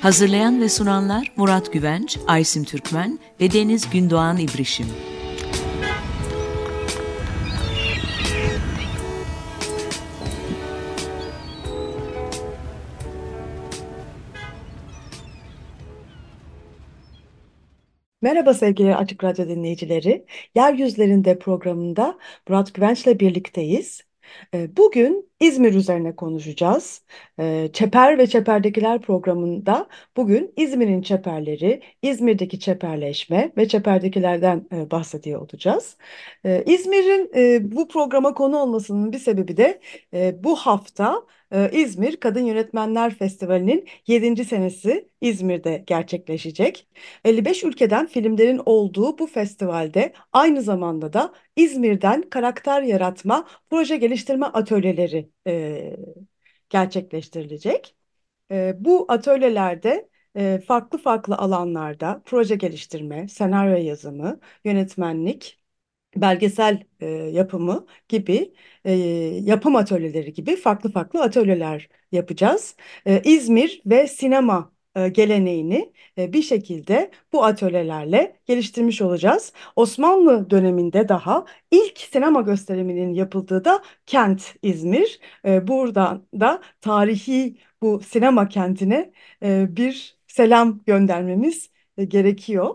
[0.00, 4.86] Hazırlayan ve sunanlar Murat Güvenç, Aysim Türkmen ve Deniz Gündoğan İbrişim.
[18.22, 20.26] Merhaba sevgili Açık Radyo dinleyicileri.
[20.54, 24.07] Yeryüzlerinde programında Murat Güvenç'le birlikteyiz.
[24.54, 27.02] Bugün İzmir üzerine konuşacağız.
[27.72, 35.96] Çeper ve Çeperdekiler programında bugün İzmir'in çeperleri, İzmir'deki çeperleşme ve çeperdekilerden bahsediyor olacağız.
[36.66, 37.30] İzmir'in
[37.76, 39.80] bu programa konu olmasının bir sebebi de
[40.44, 44.44] bu hafta e, İzmir Kadın Yönetmenler Festivali'nin 7.
[44.44, 46.88] senesi İzmir'de gerçekleşecek.
[47.24, 55.30] 55 ülkeden filmlerin olduğu bu festivalde aynı zamanda da İzmir'den karakter yaratma, proje geliştirme atölyeleri
[55.46, 55.96] e,
[56.68, 57.96] gerçekleştirilecek.
[58.50, 65.57] E, bu atölyelerde e, farklı farklı alanlarda proje geliştirme, senaryo yazımı, yönetmenlik,
[66.16, 68.92] belgesel e, yapımı gibi e,
[69.42, 72.76] yapım atölyeleri gibi farklı farklı atölyeler yapacağız.
[73.06, 79.52] E, İzmir ve sinema e, geleneğini e, bir şekilde bu atölyelerle geliştirmiş olacağız.
[79.76, 85.20] Osmanlı döneminde daha ilk sinema gösteriminin yapıldığı da kent İzmir.
[85.44, 89.12] E, buradan da tarihi bu sinema kentine
[89.42, 91.70] bir selam göndermemiz
[92.08, 92.74] gerekiyor.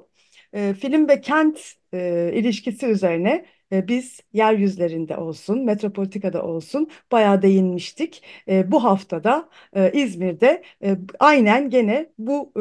[0.53, 8.23] Film ve kent e, ilişkisi üzerine e, biz yeryüzlerinde olsun, Metropolitika'da olsun bayağı değinmiştik.
[8.47, 12.51] E, bu haftada e, İzmir'de e, aynen gene bu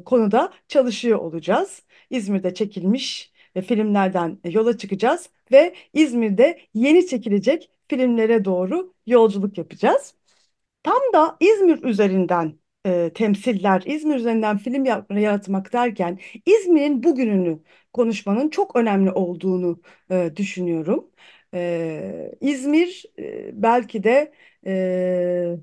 [0.00, 1.82] e, konuda çalışıyor olacağız.
[2.10, 10.14] İzmir'de çekilmiş e, filmlerden yola çıkacağız ve İzmir'de yeni çekilecek filmlere doğru yolculuk yapacağız.
[10.82, 17.60] Tam da İzmir üzerinden e, temsiller, İzmir üzerinden film yap- yaratmak derken İzmir'in bugününü
[17.92, 19.80] konuşmanın çok önemli olduğunu
[20.10, 21.10] e, düşünüyorum.
[21.54, 24.32] E, İzmir e, belki de
[24.66, 25.56] e,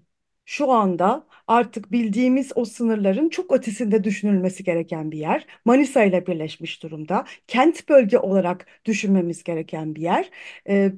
[0.46, 5.46] şu anda artık bildiğimiz o sınırların çok ötesinde düşünülmesi gereken bir yer.
[5.66, 7.26] Manisa ile birleşmiş durumda.
[7.48, 10.30] Kent bölge olarak düşünmemiz gereken bir yer.
[10.70, 10.92] E,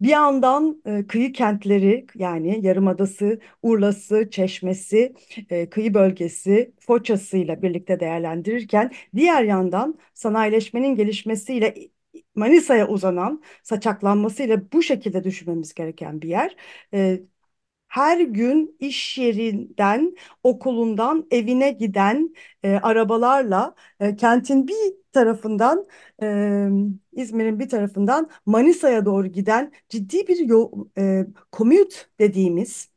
[0.00, 5.14] bir yandan e, kıyı kentleri yani Yarımadası, Urlası, Çeşmesi,
[5.50, 11.74] e, kıyı bölgesi, Foçası ile birlikte değerlendirirken diğer yandan sanayileşmenin gelişmesiyle
[12.34, 16.56] Manisa'ya uzanan saçaklanmasıyla bu şekilde düşünmemiz gereken bir yer.
[16.94, 17.20] E,
[17.88, 24.76] her gün iş yerinden, okulundan evine giden e, arabalarla e, kentin bir
[25.16, 25.86] tarafından
[26.22, 26.68] e,
[27.12, 32.90] İzmir'in bir tarafından Manisa'ya doğru giden ciddi bir yol, e, commute dediğimiz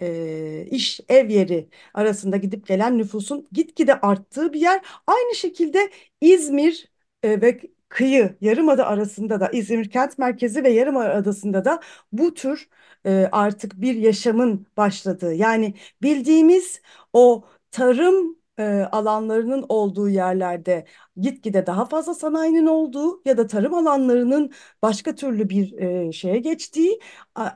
[0.00, 4.80] e, iş ev yeri arasında gidip gelen nüfusun gitgide arttığı bir yer.
[5.06, 6.92] Aynı şekilde İzmir
[7.22, 11.80] e, ve kıyı Yarımada arasında da İzmir kent merkezi ve Yarımadası'nda da
[12.12, 12.68] bu tür
[13.06, 16.80] e, artık bir yaşamın başladığı yani bildiğimiz
[17.12, 20.86] o tarım e, alanlarının olduğu yerlerde
[21.16, 24.52] gitgide daha fazla sanayinin olduğu ya da tarım alanlarının
[24.82, 27.00] başka türlü bir e, şeye geçtiği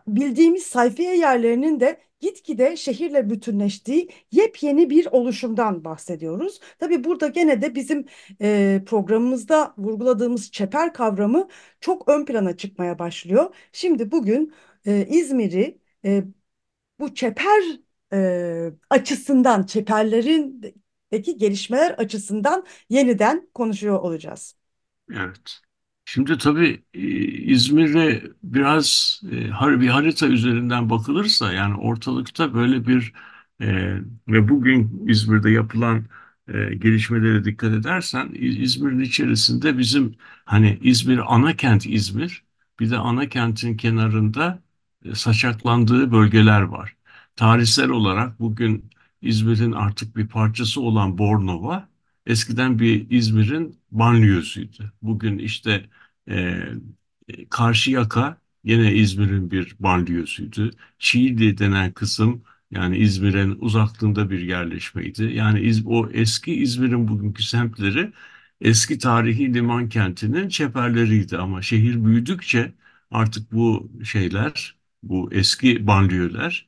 [0.07, 6.61] bildiğimiz sayfiye yerlerinin de gitgide şehirle bütünleştiği yepyeni bir oluşumdan bahsediyoruz.
[6.79, 8.05] Tabii burada gene de bizim
[8.43, 11.49] e, programımızda vurguladığımız çeper kavramı
[11.81, 13.55] çok ön plana çıkmaya başlıyor.
[13.73, 14.53] Şimdi bugün
[15.09, 15.79] İzmir'i
[17.01, 17.63] bu çeper
[18.91, 19.63] açısından,
[21.11, 24.55] çeperlerindeki gelişmeler açısından yeniden konuşuyor olacağız.
[25.15, 25.61] Evet.
[26.05, 27.01] Şimdi tabii e,
[27.53, 33.13] İzmir'e biraz e, bir harita üzerinden bakılırsa yani ortalıkta böyle bir
[33.61, 33.67] e,
[34.29, 36.05] ve bugün İzmir'de yapılan
[36.49, 40.15] e, gelişmelere dikkat edersen İzmir'in içerisinde bizim
[40.45, 42.45] hani İzmir ana kent İzmir
[42.81, 44.63] bir de ana kentin kenarında
[45.15, 46.97] saçaklandığı bölgeler var.
[47.37, 48.91] Tarihsel olarak bugün
[49.23, 51.89] İzmir'in artık bir parçası olan Bornova
[52.27, 54.93] eskiden bir İzmir'in banliyösüydü.
[55.03, 55.87] Bugün işte
[56.31, 56.59] e,
[57.51, 60.71] Karşıyaka Yine İzmir'in bir banliyösüydü.
[60.99, 65.25] Çiğli denen kısım yani İzmir'in uzaklığında bir yerleşmeydi.
[65.25, 68.13] Yani İz- o eski İzmir'in bugünkü semtleri
[68.61, 71.39] eski tarihi liman kentinin çeperleriydi.
[71.39, 72.73] Ama şehir büyüdükçe
[73.11, 76.67] artık bu şeyler, bu eski banliyöler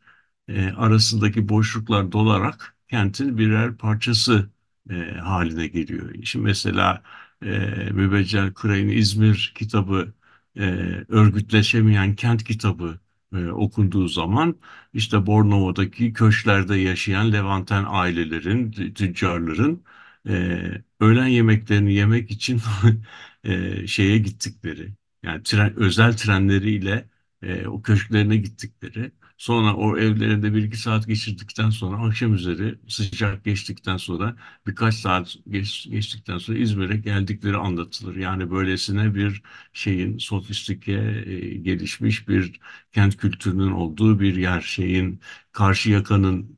[0.49, 4.51] e, arasındaki boşluklar dolarak kentin birer parçası
[4.91, 6.15] e, haline geliyor.
[6.25, 7.03] Şimdi mesela
[7.43, 7.49] e,
[7.93, 10.13] Mübeccel Kıray'ın İzmir kitabı
[10.57, 10.63] e,
[11.09, 12.99] örgütleşemeyen kent kitabı
[13.35, 14.57] e, okunduğu zaman
[14.95, 19.85] işte Bornova'daki köşklerde yaşayan Levanten ailelerin, tü- tüccarların
[20.29, 20.61] e,
[21.01, 22.61] öğlen yemeklerini yemek için
[23.45, 24.93] e, şeye gittikleri,
[25.23, 27.09] yani tren, özel trenleriyle
[27.43, 29.13] e, o köşklerine gittikleri,
[29.43, 34.37] sonra o evlerinde bir iki saat geçirdikten sonra akşam üzeri sıcak geçtikten sonra
[34.67, 38.17] birkaç saat geç, geçtikten sonra İzmir'e geldikleri anlatılır.
[38.17, 39.43] Yani böylesine bir
[39.73, 40.93] şeyin sofistike
[41.27, 42.61] e, gelişmiş bir
[42.93, 45.21] kent kültürünün olduğu bir yer şeyin
[45.53, 46.57] Karşıyaka'nın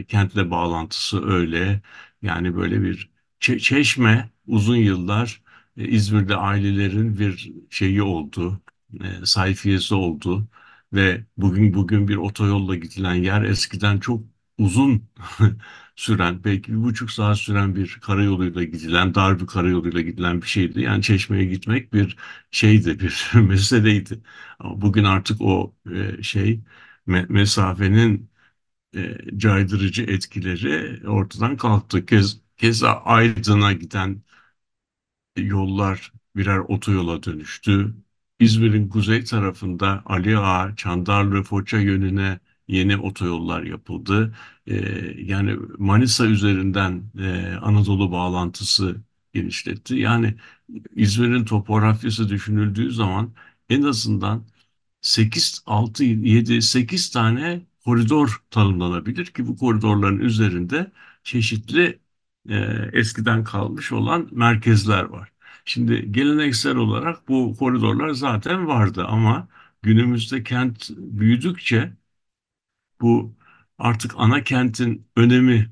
[0.00, 1.82] e, kentle bağlantısı öyle
[2.22, 3.10] yani böyle bir
[3.40, 5.42] Çe- Çeşme uzun yıllar
[5.76, 8.60] e, İzmir'de ailelerin bir şeyi oldu
[9.04, 10.48] e, sayfiyesi oldu
[10.96, 14.22] ve bugün bugün bir otoyolla gidilen yer eskiden çok
[14.58, 15.08] uzun
[15.96, 20.80] süren belki bir buçuk saat süren bir karayoluyla gidilen dar bir karayoluyla gidilen bir şeydi.
[20.80, 22.16] Yani Çeşme'ye gitmek bir
[22.50, 24.20] şeydi bir meseleydi.
[24.58, 26.60] Ama bugün artık o e, şey
[27.08, 28.30] me- mesafenin
[28.96, 32.06] e, caydırıcı etkileri ortadan kalktı.
[32.06, 34.22] Kez, keza Aydın'a giden
[35.36, 37.94] yollar birer otoyola dönüştü.
[38.40, 44.34] İzmir'in kuzey tarafında Ali Ağa, Çandarlı, Foça yönüne yeni otoyollar yapıldı.
[44.66, 44.74] Ee,
[45.18, 48.96] yani Manisa üzerinden e, Anadolu bağlantısı
[49.32, 49.94] genişletti.
[49.96, 50.34] Yani
[50.96, 53.34] İzmir'in topografyası düşünüldüğü zaman
[53.68, 54.44] en azından
[55.00, 60.92] 8, 6, 7, 8 tane koridor tanımlanabilir ki bu koridorların üzerinde
[61.24, 61.98] çeşitli
[62.48, 62.56] e,
[62.92, 65.32] eskiden kalmış olan merkezler var.
[65.66, 69.48] Şimdi geleneksel olarak bu koridorlar zaten vardı ama
[69.82, 71.92] günümüzde kent büyüdükçe
[73.00, 73.34] bu
[73.78, 75.70] artık ana kentin önemi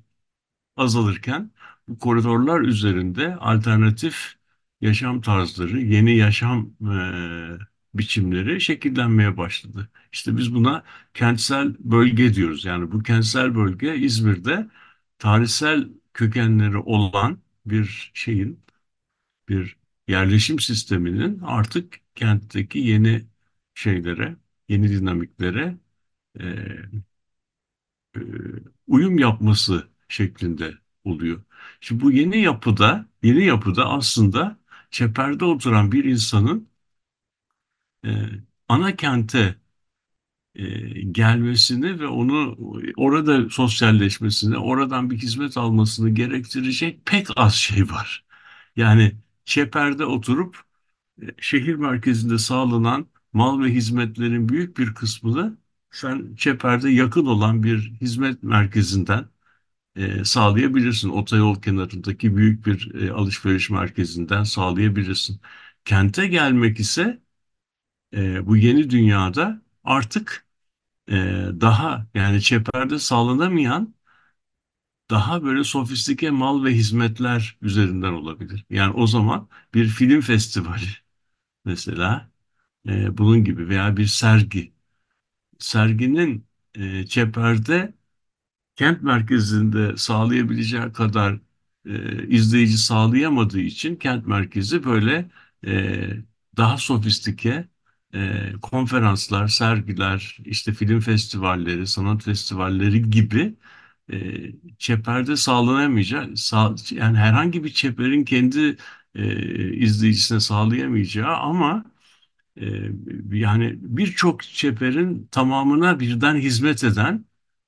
[0.76, 1.52] azalırken
[1.88, 4.34] bu koridorlar üzerinde alternatif
[4.80, 9.88] yaşam tarzları, yeni yaşam e, biçimleri şekillenmeye başladı.
[10.12, 12.64] İşte biz buna kentsel bölge diyoruz.
[12.64, 14.70] Yani bu kentsel bölge İzmir'de
[15.18, 18.60] tarihsel kökenleri olan bir şeyin,
[19.48, 19.76] bir
[20.08, 23.26] yerleşim sisteminin artık kentteki yeni
[23.74, 24.36] şeylere,
[24.68, 25.76] yeni dinamiklere
[26.40, 26.44] e,
[28.16, 28.20] e,
[28.86, 30.74] uyum yapması şeklinde
[31.04, 31.42] oluyor.
[31.80, 34.58] Şimdi bu yeni yapıda, yeni yapıda aslında
[34.90, 36.68] çeperde oturan bir insanın
[38.04, 38.10] e,
[38.68, 39.56] ana kente
[40.54, 40.64] e,
[41.02, 42.58] gelmesini ve onu
[42.96, 48.24] orada sosyalleşmesini, oradan bir hizmet almasını gerektirecek pek az şey var.
[48.76, 49.12] Yani
[49.44, 50.62] çeperde oturup
[51.22, 55.58] e, şehir merkezinde sağlanan mal ve hizmetlerin büyük bir kısmını
[55.90, 59.26] sen çeperde yakın olan bir hizmet merkezinden
[59.96, 61.08] e, sağlayabilirsin.
[61.10, 65.40] Otoyol kenarındaki büyük bir e, alışveriş merkezinden sağlayabilirsin.
[65.84, 67.22] Kente gelmek ise
[68.14, 70.46] e, bu yeni dünyada artık
[71.08, 71.14] e,
[71.62, 73.94] daha yani çeperde sağlanamayan
[75.10, 78.64] daha böyle sofistike mal ve hizmetler üzerinden olabilir.
[78.70, 80.86] Yani o zaman bir film festivali
[81.64, 82.30] mesela
[82.88, 84.74] e, bunun gibi veya bir sergi.
[85.58, 87.94] Serginin e, çeperde
[88.76, 91.38] kent merkezinde sağlayabileceği kadar
[91.86, 95.30] e, izleyici sağlayamadığı için kent merkezi böyle
[95.66, 96.08] e,
[96.56, 97.68] daha sofistike
[98.14, 103.54] e, konferanslar, sergiler, işte film festivalleri, sanat festivalleri gibi
[104.12, 104.16] e,
[104.78, 108.76] çeperde sağlanamayacak, sağ, yani herhangi bir çeperin kendi
[109.14, 111.84] e, izleyicisine sağlayamayacağı ama
[112.60, 112.90] ee,
[113.32, 117.24] yani birçok çeperin tamamına birden hizmet eden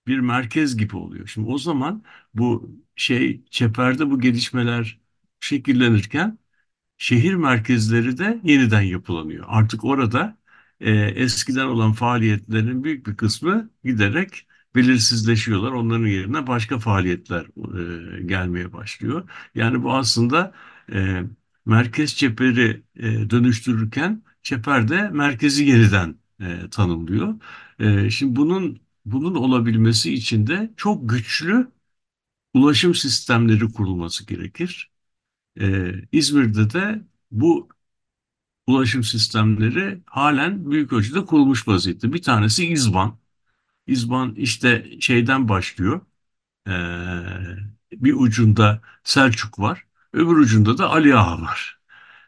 [0.07, 1.27] bir merkez gibi oluyor.
[1.27, 5.01] Şimdi o zaman bu şey çeperde bu gelişmeler
[5.41, 6.39] şekillenirken
[6.99, 9.45] şehir merkezleri de yeniden yapılanıyor.
[9.49, 10.39] Artık orada
[10.81, 14.46] e, eskiden olan faaliyetlerin büyük bir kısmı giderek
[14.77, 15.73] belirsizleşiyorlar.
[15.73, 17.47] Onların yerine başka faaliyetler
[18.21, 19.29] e, gelmeye başlıyor.
[19.55, 20.55] Yani bu aslında
[20.93, 21.23] e,
[21.67, 27.35] merkez çeperi e, dönüştürürken çeper de merkezi yeniden e, tanımlıyor.
[27.79, 31.71] E, şimdi bunun bunun olabilmesi için de çok güçlü
[32.55, 34.91] ulaşım sistemleri kurulması gerekir.
[35.61, 37.69] Ee, İzmir'de de bu
[38.67, 42.13] ulaşım sistemleri halen büyük ölçüde kurulmuş vaziyette.
[42.13, 43.19] Bir tanesi İzban.
[43.87, 46.01] İzban işte şeyden başlıyor.
[46.69, 46.73] Ee,
[47.93, 49.87] bir ucunda Selçuk var.
[50.13, 51.79] Öbür ucunda da Ali Ağa var.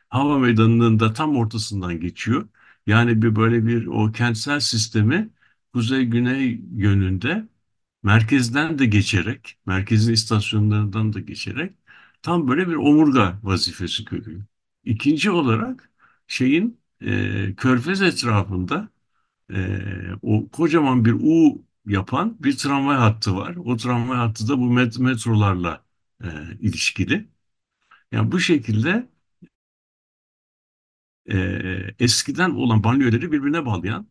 [0.08, 2.48] Hava meydanının da tam ortasından geçiyor.
[2.86, 5.30] Yani bir böyle bir o kentsel sistemi
[5.74, 7.48] kuzey-güney yönünde
[8.02, 11.72] merkezden de geçerek, merkezin istasyonlarından da geçerek
[12.22, 14.42] tam böyle bir omurga vazifesi görüyor.
[14.84, 15.90] İkinci olarak
[16.28, 18.88] şeyin e, Körfez etrafında
[19.54, 19.78] e,
[20.22, 23.56] o kocaman bir U yapan bir tramvay hattı var.
[23.56, 25.84] O tramvay hattı da bu met metrolarla
[26.24, 26.28] e,
[26.60, 27.28] ilişkili.
[28.12, 29.08] Yani bu şekilde
[31.30, 31.36] e,
[31.98, 34.08] eskiden olan banliyöleri birbirine bağlayan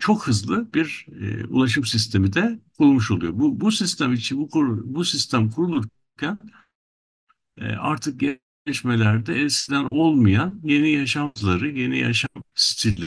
[0.00, 3.32] çok hızlı bir e, ulaşım sistemi de kurulmuş oluyor.
[3.38, 6.38] Bu, bu sistem için bu, kur, bu sistem kurulurken
[7.58, 8.20] e, artık
[8.66, 13.06] gelişmelerde eskiden olmayan yeni yaşamları, yeni yaşam stili,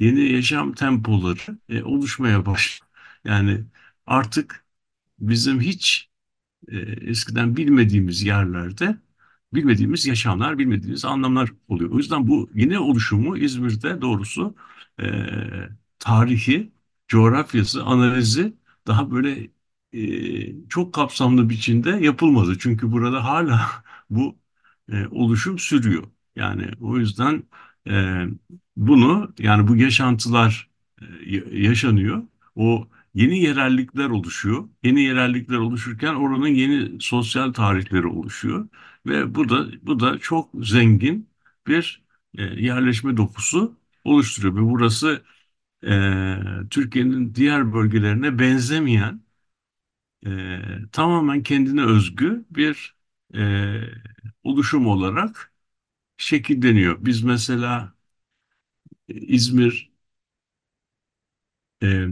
[0.00, 2.90] yeni yaşam tempoları e, oluşmaya başlıyor.
[3.24, 3.64] Yani
[4.06, 4.64] artık
[5.20, 6.10] bizim hiç
[6.68, 6.78] e,
[7.10, 8.96] eskiden bilmediğimiz yerlerde
[9.54, 11.90] bilmediğimiz yaşamlar, bilmediğimiz anlamlar oluyor.
[11.90, 14.56] O yüzden bu yeni oluşumu İzmir'de doğrusu
[15.02, 15.04] e,
[15.98, 16.72] tarihi,
[17.08, 18.54] coğrafyası, analizi
[18.86, 19.50] daha böyle
[19.92, 22.58] e, çok kapsamlı biçimde yapılmadı.
[22.58, 23.60] Çünkü burada hala
[24.10, 24.38] bu
[24.92, 26.04] e, oluşum sürüyor.
[26.36, 27.42] Yani o yüzden
[27.88, 28.24] e,
[28.76, 30.70] bunu yani bu yaşantılar
[31.02, 31.06] e,
[31.58, 32.22] yaşanıyor.
[32.54, 34.68] O yeni yerellikler oluşuyor.
[34.82, 38.68] Yeni yerellikler oluşurken oranın yeni sosyal tarihleri oluşuyor
[39.06, 41.28] ve bu da bu da çok zengin
[41.66, 42.02] bir
[42.38, 44.56] e, yerleşme dokusu oluşturuyor.
[44.56, 45.22] Ve burası
[45.86, 46.36] e,
[46.70, 49.22] Türkiye'nin diğer bölgelerine benzemeyen
[50.26, 50.30] e,
[50.92, 52.96] tamamen kendine özgü bir
[53.34, 53.80] e,
[54.42, 55.52] oluşum olarak
[56.18, 56.98] şekilleniyor.
[57.06, 57.94] Biz mesela
[59.08, 59.92] İzmir,
[61.82, 62.06] e,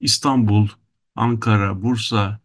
[0.00, 0.68] İstanbul,
[1.14, 2.40] Ankara, Bursa,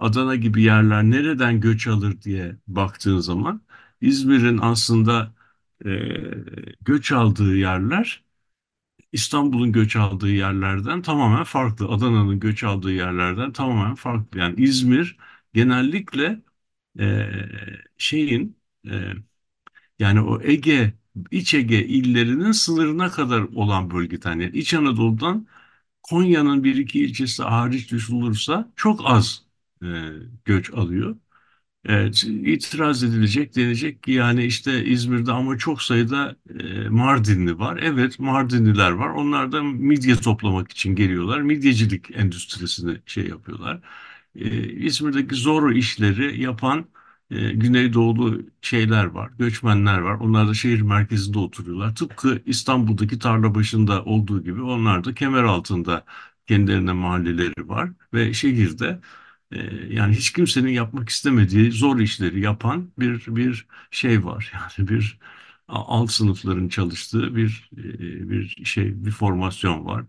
[0.00, 3.62] Adana gibi yerler nereden göç alır diye baktığın zaman
[4.02, 5.34] İzmir'in aslında
[5.86, 5.90] e,
[6.80, 8.24] göç aldığı yerler
[9.12, 11.88] İstanbul'un göç aldığı yerlerden tamamen farklı.
[11.88, 14.38] Adana'nın göç aldığı yerlerden tamamen farklı.
[14.40, 15.18] Yani İzmir
[15.54, 16.42] genellikle
[17.00, 17.28] e,
[17.98, 18.58] şeyin
[18.90, 19.12] e,
[19.98, 20.94] yani o Ege,
[21.30, 25.46] İç Ege illerinin sınırına kadar olan bölgeden yani İç Anadolu'dan
[26.02, 29.42] Konya'nın bir iki ilçesi hariç düşülürse çok az
[29.84, 29.86] e,
[30.44, 31.16] göç alıyor.
[31.86, 37.78] Evet, itiraz edilecek, denecek ki yani işte İzmir'de ama çok sayıda e, Mardinli var.
[37.82, 39.08] Evet, Mardinliler var.
[39.10, 41.40] Onlar da midye toplamak için geliyorlar.
[41.40, 43.80] Midyecilik endüstrisini şey yapıyorlar.
[44.36, 46.86] E, İzmir'deki zor işleri yapan
[47.30, 50.14] e, Güneydoğulu şeyler var, göçmenler var.
[50.20, 51.94] Onlar da şehir merkezinde oturuyorlar.
[51.94, 56.04] Tıpkı İstanbul'daki tarla başında olduğu gibi onlar da kemer altında
[56.46, 59.00] kendilerine mahalleleri var ve şehirde
[59.52, 59.58] e,
[59.94, 64.52] yani hiç kimsenin yapmak istemediği zor işleri yapan bir bir şey var.
[64.78, 65.18] Yani bir
[65.68, 70.04] alt sınıfların çalıştığı bir e, bir şey bir formasyon var.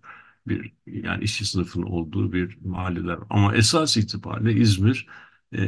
[0.48, 3.20] Bir yani işçi sınıfının olduğu bir mahalleler.
[3.30, 5.08] Ama esas itibariyle İzmir
[5.56, 5.60] e,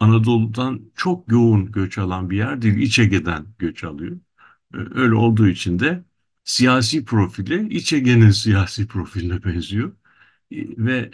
[0.00, 2.76] Anadolu'dan çok yoğun göç alan bir yer değil.
[2.76, 4.16] İç Ege'den göç alıyor.
[4.74, 6.04] Öyle olduğu için de
[6.44, 9.92] siyasi profili İç Ege'nin siyasi profiline benziyor.
[10.52, 11.10] Ve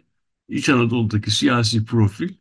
[0.49, 2.35] İç Anadolu'daki siyasi profil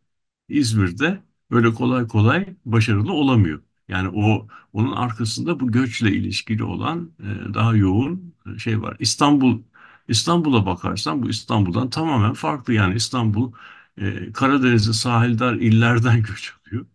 [0.50, 3.62] İzmir'de böyle kolay kolay başarılı olamıyor.
[3.88, 8.98] Yani o onun arkasında bu göçle ilişkili olan e, daha yoğun e, şey var.
[9.00, 9.62] İstanbul
[10.08, 12.74] İstanbul'a bakarsan bu İstanbul'dan tamamen farklı.
[12.74, 13.52] Yani İstanbul
[13.98, 16.86] e, Karadeniz'e sahildar illerden göç alıyor.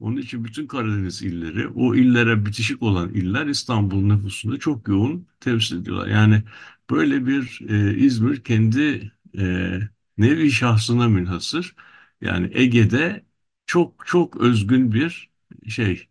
[0.00, 5.76] Onun için bütün Karadeniz illeri, o illere bitişik olan iller İstanbul nüfusunda çok yoğun temsil
[5.80, 6.06] ediyorlar.
[6.08, 6.42] Yani
[6.90, 9.78] böyle bir e, İzmir kendi e,
[10.18, 11.74] nevi şahsına münhasır.
[12.20, 13.24] Yani Ege'de
[13.66, 15.30] çok çok özgün bir
[15.68, 16.08] şey,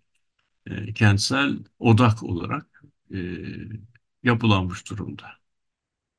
[0.67, 2.83] e, kentsel odak olarak
[3.15, 3.17] e,
[4.23, 5.40] yapılanmış durumda.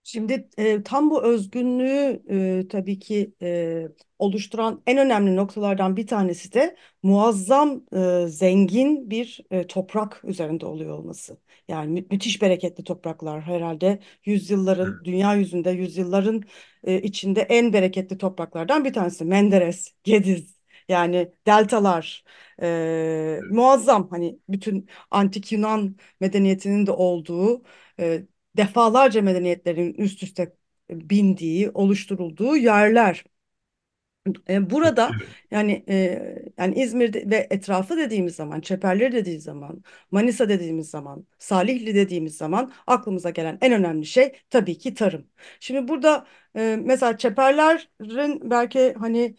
[0.04, 2.22] Şimdi e, tam bu özgünlüğü
[2.64, 7.84] e, tabii ki e, oluşturan en önemli noktalardan bir tanesi de muazzam
[8.24, 11.38] e, zengin bir e, toprak üzerinde oluyor olması.
[11.68, 16.42] Yani mü- müthiş bereketli topraklar herhalde yüzyılların dünya yüzünde yüzyılların
[16.84, 19.24] e, içinde en bereketli topraklardan bir tanesi.
[19.24, 20.56] Menderes, Gediz
[20.88, 22.24] yani deltalar
[22.62, 27.62] e, muazzam hani bütün antik Yunan medeniyetinin de olduğu
[28.00, 28.22] e,
[28.56, 30.56] defalarca medeniyetlerin üst üste
[30.90, 33.24] bindiği, oluşturulduğu yerler.
[34.48, 35.10] E, burada
[35.50, 41.94] yani e, yani İzmir ve etrafı dediğimiz zaman, Çeperleri dediğimiz zaman, Manisa dediğimiz zaman, Salihli
[41.94, 45.26] dediğimiz zaman aklımıza gelen en önemli şey tabii ki tarım.
[45.60, 49.36] Şimdi burada e, mesela Çeperlerin belki hani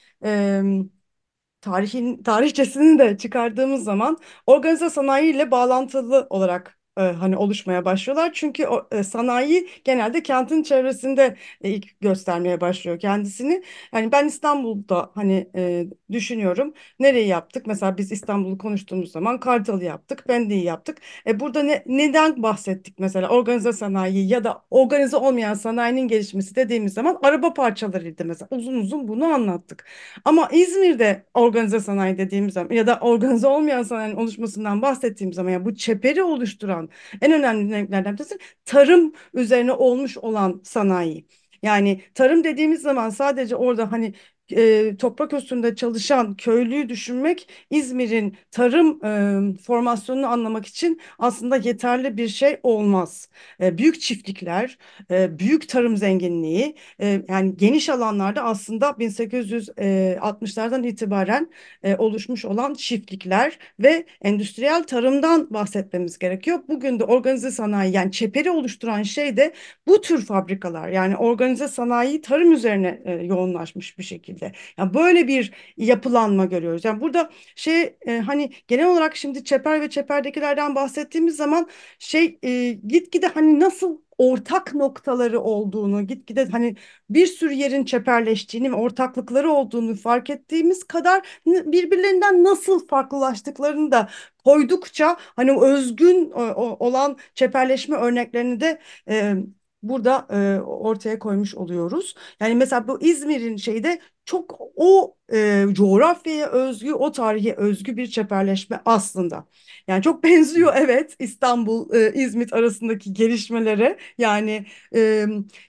[1.62, 4.18] tarihin tarihçesini de çıkardığımız zaman
[4.48, 8.32] organize sanayi ile bağlantılı olarak e, hani oluşmaya başlıyorlar.
[8.34, 13.64] Çünkü o, e, sanayi genelde kentin çevresinde e, ilk göstermeye başlıyor kendisini.
[13.94, 16.74] Yani ben İstanbul'da hani e, düşünüyorum.
[17.00, 17.68] Nereyi yaptık?
[17.68, 20.98] Mesela biz İstanbul'u konuştuğumuz zaman Kartal'ı yaptık, Pendik'i yaptık.
[21.28, 26.94] E, burada ne, neden bahsettik mesela organize sanayi ya da organize olmayan sanayinin gelişmesi dediğimiz
[26.94, 28.48] zaman araba parçalarıydı mesela.
[28.52, 29.86] Uzun uzun bunu anlattık.
[30.26, 35.66] Ama İzmir'de organize sanayi dediğimiz zaman ya da organize olmayan sanayinin oluşmasından bahsettiğim zaman ya
[35.66, 36.83] bu çeperi oluşturan
[37.22, 41.28] en önemli dinamiklerden birisi tarım üzerine olmuş olan sanayi.
[41.64, 44.14] Yani tarım dediğimiz zaman sadece orada hani
[44.58, 52.28] e, toprak üstünde çalışan köylüyü düşünmek İzmir'in tarım e, formasyonunu anlamak için aslında yeterli bir
[52.28, 53.30] şey olmaz.
[53.62, 54.78] E, büyük çiftlikler,
[55.12, 61.50] e, büyük tarım zenginliği, e, yani geniş alanlarda aslında 1860'lardan itibaren
[61.84, 66.60] e, oluşmuş olan çiftlikler ve endüstriyel tarımdan bahsetmemiz gerekiyor.
[66.68, 69.54] Bugün de organize sanayi yani çeperi oluşturan şey de
[69.88, 74.43] bu tür fabrikalar yani organize sanayi tarım üzerine e, yoğunlaşmış bir şekilde.
[74.78, 76.86] Yani böyle bir yapılanma görüyoruz.
[76.86, 81.70] Yani burada şey e, hani genel olarak şimdi çeper ve çeperdekilerden bahsettiğimiz zaman
[82.00, 86.76] şey e, gitgide hani nasıl ortak noktaları olduğunu, gitgide hani
[87.10, 94.10] bir sürü yerin çeperleştiğini ve ortaklıkları olduğunu fark ettiğimiz kadar birbirlerinden nasıl farklılaştıklarını da
[94.46, 96.32] koydukça hani özgün
[96.80, 99.36] olan çeperleşme örneklerini de e,
[99.84, 102.16] burada e, ortaya koymuş oluyoruz.
[102.40, 108.82] Yani mesela bu İzmir'in şeyde çok o e, coğrafyaya özgü, o tarihe özgü bir çeperleşme
[108.86, 109.48] aslında.
[109.88, 113.98] Yani çok benziyor evet İstanbul, e, İzmit arasındaki gelişmelere.
[114.18, 115.26] Yani e,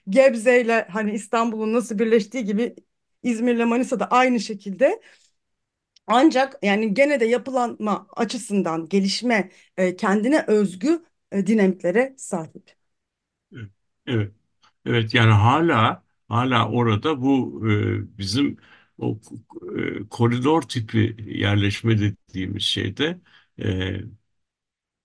[0.09, 2.75] Gebze ile hani İstanbul'un nasıl birleştiği gibi
[3.23, 5.01] İzmir'le Manisa da aynı şekilde.
[6.07, 12.74] Ancak yani gene de yapılanma açısından gelişme e, kendine özgü e, dinamiklere sahip.
[14.07, 14.33] Evet.
[14.85, 15.13] Evet.
[15.13, 18.57] Yani hala hala orada bu e, bizim
[18.97, 19.19] o
[19.79, 23.21] e, koridor tipi yerleşme dediğimiz şeyde
[23.59, 23.97] e,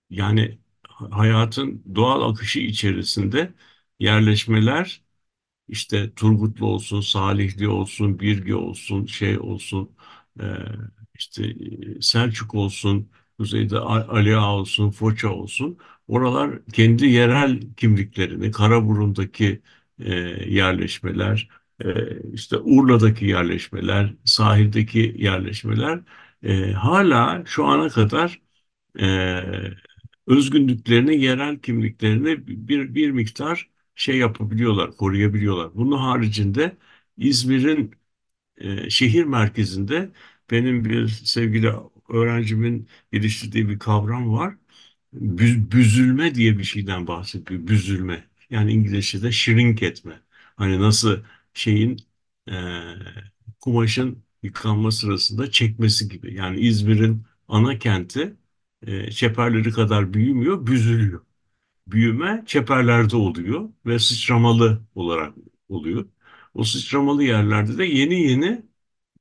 [0.09, 0.59] yani
[1.11, 3.53] hayatın doğal akışı içerisinde
[3.99, 5.01] yerleşmeler
[5.67, 9.95] işte Turgutlu olsun, Salihli olsun, Birgi olsun, şey olsun,
[10.41, 10.45] e,
[11.15, 11.45] işte
[11.97, 15.77] e, Selçuk olsun, kuzeyde A- Ali Ağa olsun, Foça olsun.
[16.11, 19.61] Oralar kendi yerel kimliklerini, Karaburun'daki
[19.99, 20.13] e,
[20.53, 21.49] yerleşmeler,
[21.85, 21.85] e,
[22.33, 25.99] işte Urla'daki yerleşmeler, sahildeki yerleşmeler
[26.43, 28.41] e, hala şu ana kadar
[29.01, 29.05] e,
[30.27, 35.75] özgünlüklerini, yerel kimliklerini bir, bir miktar şey yapabiliyorlar, koruyabiliyorlar.
[35.75, 36.77] Bunun haricinde
[37.17, 37.91] İzmir'in
[38.57, 40.11] e, şehir merkezinde
[40.51, 41.71] benim bir sevgili
[42.09, 44.55] öğrencimin geliştirdiği bir kavram var.
[45.13, 47.67] Bü- büzülme diye bir şeyden bahsediyor.
[47.67, 48.27] Büzülme.
[48.49, 50.21] Yani İngilizce'de shrink etme.
[50.55, 51.97] Hani nasıl şeyin
[52.49, 52.53] e,
[53.59, 56.33] kumaşın yıkanma sırasında çekmesi gibi.
[56.33, 58.35] Yani İzmir'in ana kenti
[58.87, 61.21] e, çeperleri kadar büyümüyor, büzülüyor.
[61.87, 65.35] Büyüme çeperlerde oluyor ve sıçramalı olarak
[65.69, 66.09] oluyor.
[66.53, 68.63] O sıçramalı yerlerde de yeni yeni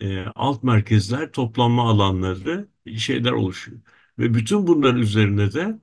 [0.00, 3.80] e, alt merkezler, toplanma alanları, şeyler oluşuyor.
[4.20, 5.80] Ve bütün bunların üzerine de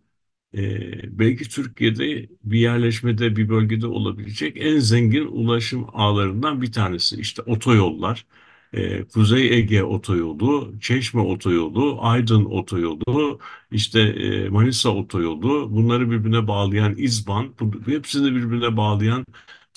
[0.56, 7.16] e, belki Türkiye'de bir yerleşmede, bir bölgede olabilecek en zengin ulaşım ağlarından bir tanesi.
[7.22, 8.26] İşte otoyollar,
[8.74, 13.40] e, Kuzey Ege Otoyolu, Çeşme Otoyolu, Aydın Otoyolu,
[13.72, 19.26] işte e, Manisa Otoyolu, bunları birbirine bağlayan İzban, bu, hepsini birbirine bağlayan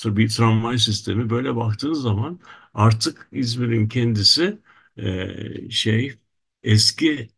[0.05, 1.31] bir tramvay sistemi.
[1.31, 2.41] Böyle baktığınız zaman
[2.75, 4.59] artık İzmir'in kendisi
[4.97, 6.15] e, şey
[6.63, 7.29] eski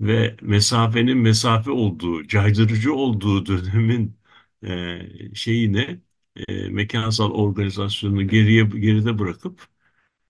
[0.00, 4.16] ve mesafenin mesafe olduğu, caydırıcı olduğu dönemin
[4.66, 6.00] e, şeyini,
[6.48, 9.66] e, mekansal organizasyonunu geriye geride bırakıp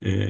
[0.05, 0.29] e,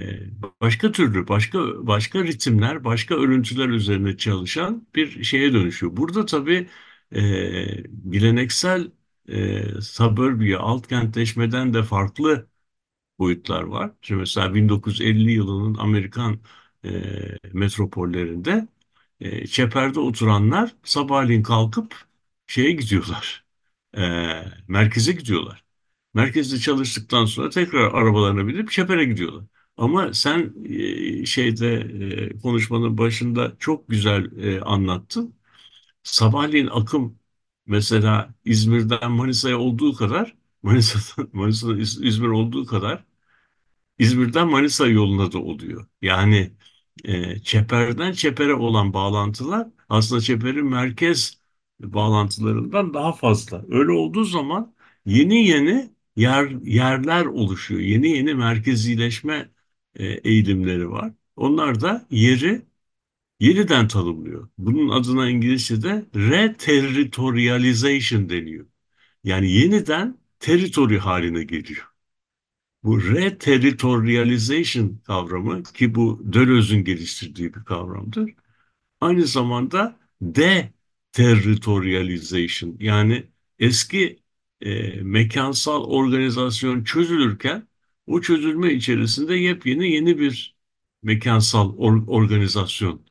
[0.60, 5.96] başka türlü, başka başka ritimler, başka örüntüler üzerine çalışan bir şeye dönüşüyor.
[5.96, 6.68] Burada tabii
[7.12, 7.20] e,
[8.10, 8.90] geleneksel
[9.28, 12.48] e, suburbia, alt kentleşmeden de farklı
[13.18, 13.92] boyutlar var.
[14.02, 16.40] Şimdi mesela 1950 yılının Amerikan
[16.84, 16.90] e,
[17.52, 18.68] metropollerinde
[19.20, 21.94] e, çeperde oturanlar sabahleyin kalkıp
[22.46, 23.44] şeye gidiyorlar.
[23.98, 24.02] E,
[24.68, 25.64] merkeze gidiyorlar.
[26.14, 29.44] Merkezde çalıştıktan sonra tekrar arabalarına binip çepere gidiyorlar.
[29.76, 30.54] Ama sen
[31.22, 31.74] e, şeyde
[32.34, 35.34] e, konuşmanın başında çok güzel e, anlattın.
[36.02, 37.18] Sabahleyin akım
[37.66, 43.04] mesela İzmir'den Manisa'ya olduğu kadar Manisa'dan Manisa'dan İz- İzmir olduğu kadar
[43.98, 45.86] İzmir'den Manisa yoluna da oluyor.
[46.02, 46.52] Yani
[47.04, 51.40] e, çeperden çepere olan bağlantılar aslında çeperin merkez
[51.80, 53.64] bağlantılarından daha fazla.
[53.68, 54.74] Öyle olduğu zaman
[55.06, 57.80] yeni yeni yer, yerler oluşuyor.
[57.80, 59.50] Yeni yeni merkezileşme
[59.96, 61.12] e, eğilimleri var.
[61.36, 62.62] Onlar da yeri
[63.40, 64.48] yeniden tanımlıyor.
[64.58, 68.66] Bunun adına İngilizce'de reterritorialization deniyor.
[69.24, 71.86] Yani yeniden teritori haline geliyor.
[72.86, 78.30] Bu reterritorialization kavramı ki bu Deleuze'ün geliştirdiği bir kavramdır.
[79.00, 83.26] Aynı zamanda deterritorialization yani
[83.58, 84.22] eski
[84.60, 87.68] e, mekansal organizasyon çözülürken
[88.06, 90.56] o çözülme içerisinde yepyeni yeni bir
[91.02, 93.06] mekansal or- organizasyon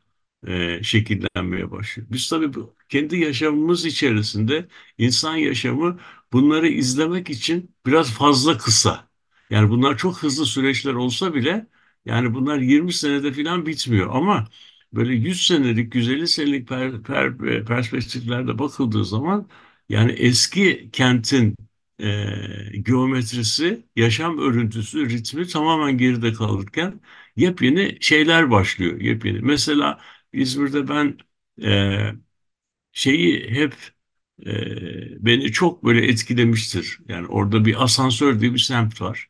[0.48, 2.08] e, şekillenmeye başlıyor.
[2.12, 2.52] Biz tabii
[2.90, 6.00] kendi yaşamımız içerisinde insan yaşamı
[6.34, 9.14] bunları izlemek için biraz fazla kısa.
[9.50, 11.68] Yani bunlar çok hızlı süreçler olsa bile
[12.06, 14.48] yani bunlar 20 senede falan bitmiyor ama
[14.94, 19.50] böyle 100 senelik, 150 senelik per, per, perspektiflerde bakıldığı zaman
[19.90, 21.56] yani eski kentin
[22.00, 27.02] e, geometrisi, yaşam örüntüsü, ritmi tamamen geride kalırken
[27.36, 29.02] yepyeni şeyler başlıyor.
[29.02, 29.40] Yepyeni.
[29.40, 30.00] Mesela
[30.34, 31.18] İzmir'de ben
[31.64, 32.12] e,
[32.94, 33.74] şeyi hep
[34.46, 37.00] e, beni çok böyle etkilemiştir.
[37.08, 39.28] Yani orada bir asansör diye bir semt var.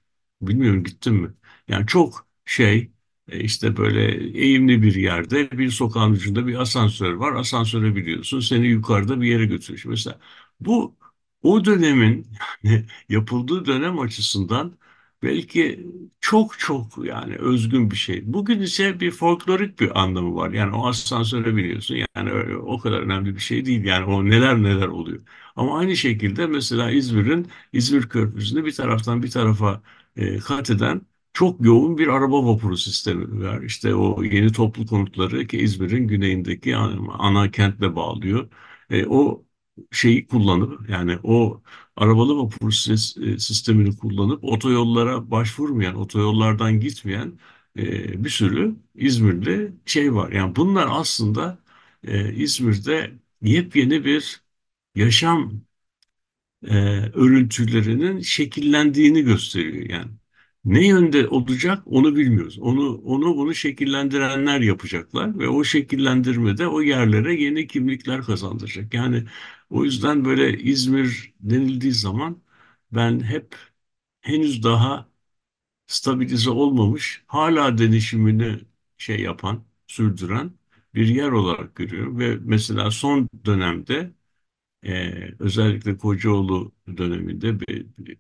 [0.47, 1.34] Bilmiyorum gittin mi?
[1.67, 2.91] Yani çok şey
[3.31, 4.01] e, işte böyle
[4.41, 7.34] eğimli bir yerde bir sokağın ucunda bir asansör var.
[7.36, 9.86] Asansöre biliyorsun seni yukarıda bir yere götürüyor.
[9.89, 10.19] Mesela
[10.60, 10.95] bu
[11.41, 12.27] o dönemin
[12.63, 14.77] yani yapıldığı dönem açısından
[15.23, 15.88] belki
[16.21, 18.34] çok çok yani özgün bir şey.
[18.34, 20.49] Bugün ise bir folklorik bir anlamı var.
[20.51, 21.95] Yani o asansöre biniyorsun.
[22.15, 23.86] Yani öyle, o kadar önemli bir şey değil.
[23.86, 25.23] Yani o neler neler oluyor.
[25.55, 29.81] Ama aynı şekilde mesela İzmir'in İzmir Köprüsü'nde bir taraftan bir tarafa
[30.15, 31.01] e, kat eden
[31.34, 33.62] çok yoğun bir araba vapuru sistemi var.
[33.62, 38.49] İşte o yeni toplu konutları ki İzmir'in güneyindeki ana, kentle bağlıyor.
[38.89, 39.45] E, o
[39.91, 41.62] şeyi kullanıp yani o
[41.95, 47.39] arabalı vapur e, sistemini kullanıp otoyollara başvurmayan, otoyollardan gitmeyen
[47.78, 50.32] e, bir sürü İzmir'de şey var.
[50.32, 51.58] Yani bunlar aslında
[52.04, 54.43] e, İzmir'de yepyeni bir
[54.95, 55.62] yaşam
[56.63, 56.75] e,
[57.13, 60.11] örüntülerinin şekillendiğini gösteriyor yani.
[60.65, 62.59] Ne yönde olacak onu bilmiyoruz.
[62.59, 68.93] Onu onu bunu şekillendirenler yapacaklar ve o şekillendirmede o yerlere yeni kimlikler kazandıracak.
[68.93, 69.23] Yani
[69.69, 72.41] o yüzden böyle İzmir denildiği zaman
[72.91, 73.55] ben hep
[74.21, 75.09] henüz daha
[75.87, 78.59] stabilize olmamış, hala denişimini
[78.97, 80.51] şey yapan, sürdüren
[80.95, 84.11] bir yer olarak görüyorum ve mesela son dönemde
[84.85, 87.55] ee, özellikle Kocaoğlu döneminde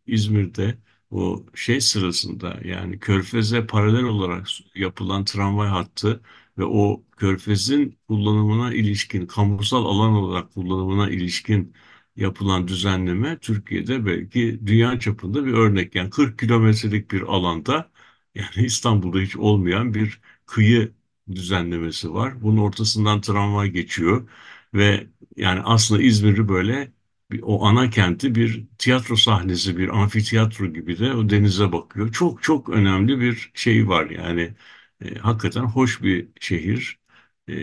[0.07, 0.77] İzmir'de
[1.11, 6.21] o şey sırasında yani Körfez'e paralel olarak yapılan tramvay hattı
[6.57, 11.73] ve o Körfez'in kullanımına ilişkin, kamusal alan olarak kullanımına ilişkin
[12.15, 15.95] yapılan düzenleme Türkiye'de belki dünya çapında bir örnek.
[15.95, 17.91] Yani 40 kilometrelik bir alanda
[18.35, 20.93] yani İstanbul'da hiç olmayan bir kıyı
[21.31, 22.41] düzenlemesi var.
[22.41, 24.29] Bunun ortasından tramvay geçiyor
[24.75, 25.07] ve
[25.37, 26.91] yani aslında İzmir'i böyle
[27.31, 32.11] bir, o ana kenti bir tiyatro sahnesi, bir amfiteyatro gibi de o denize bakıyor.
[32.13, 34.53] Çok çok önemli bir şey var yani.
[35.01, 36.99] E, hakikaten hoş bir şehir.
[37.49, 37.53] E,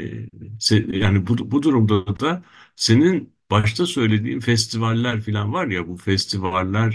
[0.61, 2.43] se- yani bu, bu durumda da
[2.77, 6.93] senin başta söylediğin festivaller falan var ya bu festivaller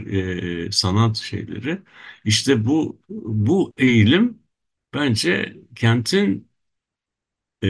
[0.67, 1.82] e, sanat şeyleri.
[2.25, 4.39] İşte bu bu eğilim
[4.93, 6.46] bence kentin
[7.63, 7.67] e,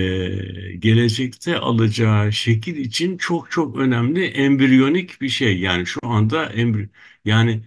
[0.80, 5.60] gelecekte alacağı şekil için çok çok önemli embriyonik bir şey.
[5.60, 6.89] Yani şu anda embri
[7.26, 7.63] yani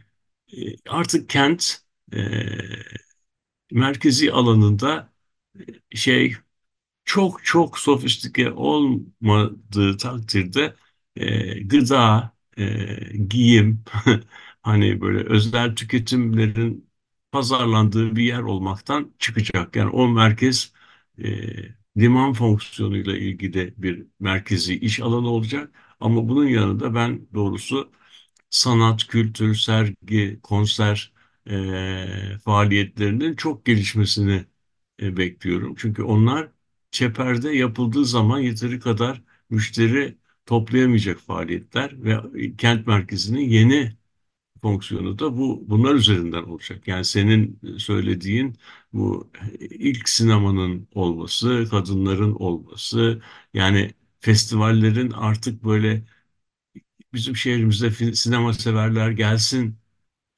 [0.53, 1.79] e, artık kent
[2.13, 2.19] e,
[3.73, 5.13] merkezi alanında
[5.95, 6.37] şey
[7.07, 10.77] çok çok sofistike olmadığı takdirde
[11.17, 12.97] e, gıda, e,
[13.29, 13.85] giyim,
[14.63, 16.91] hani böyle özel tüketimlerin
[17.33, 19.77] pazarlandığı bir yer olmaktan çıkacak.
[19.77, 20.73] Yani o merkez
[21.25, 21.27] e,
[21.99, 25.75] liman fonksiyonuyla ilgili bir merkezi iş alanı olacak.
[26.01, 27.93] Ama bunun yanında ben doğrusu
[28.51, 31.13] sanat, kültür, sergi, konser
[31.51, 34.45] e, faaliyetlerinin çok gelişmesini
[35.03, 35.75] e, bekliyorum.
[35.79, 36.49] Çünkü onlar
[36.91, 42.17] çeperde yapıldığı zaman yeteri kadar müşteri toplayamayacak faaliyetler ve
[42.57, 43.93] kent merkezini yeni
[44.63, 46.89] fonksiyonu da bu bunlar üzerinden olacak.
[46.89, 48.57] Yani senin söylediğin
[48.93, 53.23] bu ilk sinemanın olması, kadınların olması,
[53.55, 56.05] yani festivallerin artık böyle
[57.13, 59.79] bizim şehrimizde sinema severler gelsin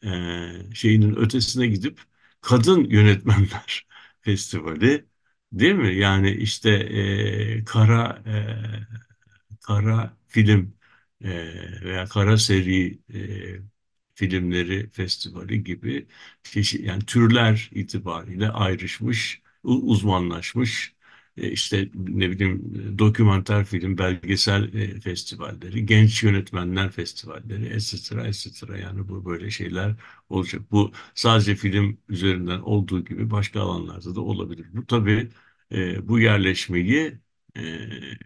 [0.04, 2.00] e, şeyinin ötesine gidip
[2.40, 3.86] kadın yönetmenler
[4.22, 5.06] festivali
[5.52, 5.96] değil mi?
[5.96, 10.74] Yani işte e, kara e, kara film
[11.24, 11.30] e,
[11.84, 13.71] veya kara seri e,
[14.22, 16.06] filmleri festivali gibi
[16.42, 20.94] çeşit yani türler itibariyle ayrışmış, uzmanlaşmış
[21.36, 22.62] e, işte ne bileyim
[22.98, 28.26] dokümanter film, belgesel e, festivalleri, genç yönetmenler festivalleri, etc.
[28.26, 28.78] etc.
[28.78, 29.94] Yani bu böyle şeyler
[30.28, 30.62] olacak.
[30.70, 34.66] Bu sadece film üzerinden olduğu gibi başka alanlarda da olabilir.
[34.72, 35.30] Bu tabii
[35.72, 37.18] e, bu yerleşmeyi
[37.56, 37.62] e,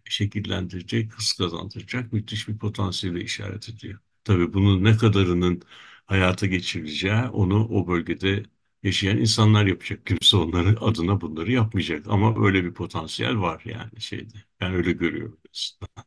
[0.05, 3.99] şekillendirecek, hız kazandıracak müthiş bir potansiyele işaret ediyor.
[4.27, 5.63] Tabii bunun ne kadarının
[6.07, 8.45] hayata geçirileceği onu o bölgede
[8.83, 10.07] yaşayan insanlar yapacak.
[10.07, 12.07] Kimse onların adına bunları yapmayacak.
[12.09, 14.35] Ama öyle bir potansiyel var yani şeyde.
[14.61, 16.07] Ben öyle görüyorum aslında.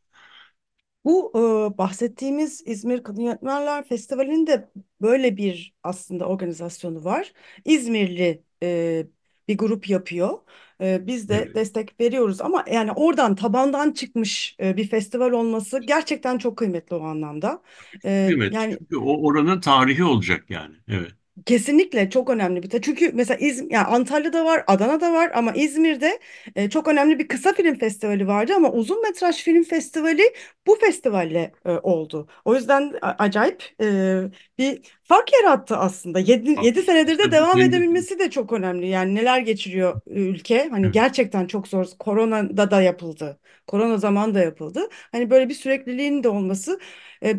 [1.05, 1.31] Bu
[1.75, 7.33] e, bahsettiğimiz İzmir Kadın Yönetmenler Festivali'nde böyle bir aslında organizasyonu var.
[7.65, 9.07] İzmirli e,
[9.49, 10.39] bir grup yapıyor.
[10.81, 11.55] E, biz de Evet.
[11.55, 17.03] destek veriyoruz ama yani oradan tabandan çıkmış e, bir festival olması gerçekten çok kıymetli o
[17.03, 17.63] anlamda.
[18.05, 18.51] E, Kıymetli.
[18.51, 20.75] yani Çünkü o oranın tarihi olacak yani.
[20.87, 21.11] Evet.
[21.45, 22.81] Kesinlikle çok önemli bir.
[22.81, 26.19] Çünkü mesela İzmir, yani Antalya'da var, Adana'da var ama İzmir'de
[26.55, 30.21] e, çok önemli bir kısa film festivali vardı ama uzun metraj film festivali
[30.67, 32.27] bu festivalle e, oldu.
[32.45, 34.21] O yüzden acayip e,
[34.57, 36.19] bir fark yarattı aslında.
[36.19, 38.87] Yedi Bak, 7 senedir de devam edebilmesi de çok önemli.
[38.87, 40.69] Yani neler geçiriyor e, ülke?
[40.71, 40.93] Hani evet.
[40.93, 41.85] gerçekten çok zor.
[41.99, 43.39] Koronada da yapıldı.
[43.67, 44.89] Korona zamanı da yapıldı.
[45.11, 46.79] Hani böyle bir sürekliliğin de olması.
[47.23, 47.35] E,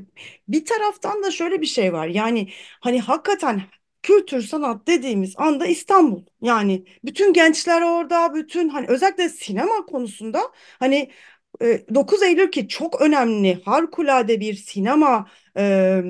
[0.48, 2.06] bir taraftan da şöyle bir şey var.
[2.06, 2.48] Yani
[2.80, 3.62] hani hakikaten
[4.02, 6.24] kültür sanat dediğimiz anda İstanbul.
[6.42, 10.40] Yani bütün gençler orada, bütün hani özellikle sinema konusunda
[10.78, 11.10] hani
[11.62, 16.02] e, 9 Eylül ki çok önemli, harikulade bir sinema e,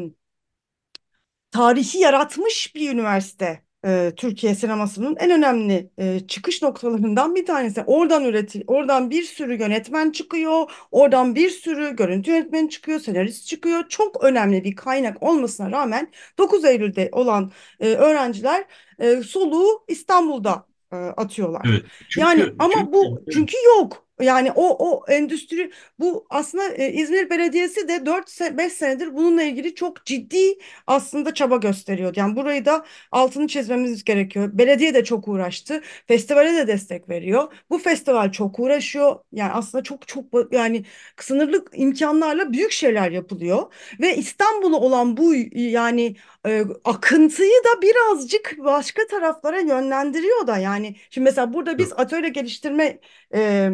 [1.50, 3.62] tarihi yaratmış bir üniversite.
[3.86, 7.82] e, Türkiye sinemasının en önemli e, çıkış noktalarından bir tanesi.
[7.86, 13.84] Oradan üretil, oradan bir sürü yönetmen çıkıyor, oradan bir sürü görüntü yönetmeni çıkıyor, senarist çıkıyor.
[13.88, 18.64] Çok önemli bir kaynak olmasına rağmen 9 Eylül'de olan e, öğrenciler
[18.98, 21.70] e, soluğu İstanbul'da e, atıyorlar.
[21.70, 21.84] Evet.
[22.16, 24.06] Yani Çünkü ama çünkü bu çünkü yok.
[24.22, 30.06] Yani o o endüstri bu aslında e, İzmir Belediyesi de 4-5 senedir bununla ilgili çok
[30.06, 32.12] ciddi aslında çaba gösteriyor.
[32.16, 34.50] Yani burayı da altını çizmemiz gerekiyor.
[34.52, 35.82] Belediye de çok uğraştı.
[36.06, 37.52] Festivale de destek veriyor.
[37.70, 39.16] Bu festival çok uğraşıyor.
[39.32, 40.84] Yani aslında çok çok yani
[41.20, 43.72] sınırlı imkanlarla büyük şeyler yapılıyor.
[44.00, 50.58] Ve İstanbul'a olan bu yani e, akıntıyı da birazcık başka taraflara yönlendiriyor da.
[50.58, 52.98] Yani şimdi mesela burada biz atölye geliştirme
[53.34, 53.70] e,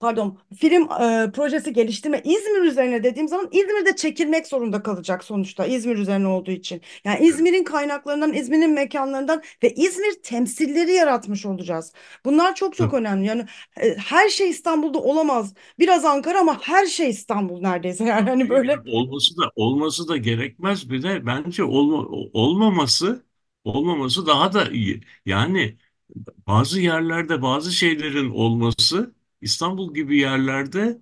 [0.00, 5.96] pardon film e, projesi geliştirme İzmir üzerine dediğim zaman İzmir'de çekilmek zorunda kalacak sonuçta İzmir
[5.96, 6.80] üzerine olduğu için.
[7.04, 11.92] Yani İzmir'in kaynaklarından, İzmir'in mekanlarından ve İzmir temsilleri yaratmış olacağız.
[12.24, 12.94] Bunlar çok çok Tabii.
[12.94, 13.26] önemli.
[13.26, 13.46] Yani
[13.80, 15.54] e, her şey İstanbul'da olamaz.
[15.78, 18.04] Biraz Ankara ama her şey İstanbul neredeyse.
[18.04, 21.96] Yani hani böyle olması da olması da gerekmez bir de bence olma,
[22.32, 23.24] olmaması
[23.64, 25.00] olmaması daha da iyi.
[25.26, 25.78] Yani
[26.46, 30.98] bazı yerlerde bazı şeylerin olması İstanbul gibi yerlerde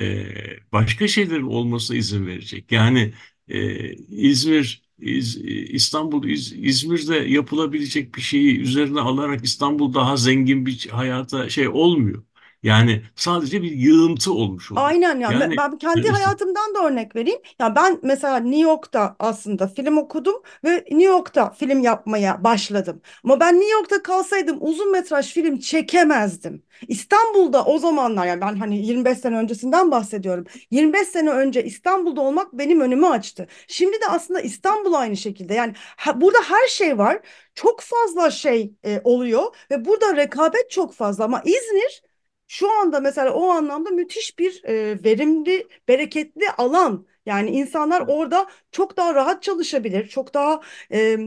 [0.00, 0.26] e,
[0.72, 2.72] başka şeylerin olmasına izin verecek.
[2.72, 3.12] Yani
[3.48, 5.36] e, İzmir, İz-
[5.74, 12.24] İstanbul, İz- İzmir'de yapılabilecek bir şeyi üzerine alarak İstanbul daha zengin bir hayata şey olmuyor.
[12.62, 14.86] Yani sadece bir yığıntı olmuş oluyor.
[14.86, 17.40] Aynen ya ben Yani ben kendi hayatımdan da örnek vereyim.
[17.58, 23.02] Ya ben mesela New York'ta aslında film okudum ve New York'ta film yapmaya başladım.
[23.24, 26.62] Ama ben New York'ta kalsaydım uzun metraj film çekemezdim.
[26.88, 30.44] İstanbul'da o zamanlar yani ben hani 25 sene öncesinden bahsediyorum.
[30.70, 33.46] 25 sene önce İstanbul'da olmak benim önümü açtı.
[33.68, 35.54] Şimdi de aslında İstanbul aynı şekilde.
[35.54, 35.74] Yani
[36.14, 37.20] burada her şey var.
[37.54, 42.02] Çok fazla şey e, oluyor ve burada rekabet çok fazla ama İzmir
[42.50, 47.06] şu anda mesela o anlamda müthiş bir e, verimli, bereketli alan.
[47.26, 50.60] Yani insanlar orada çok daha rahat çalışabilir, çok daha
[50.92, 51.18] e,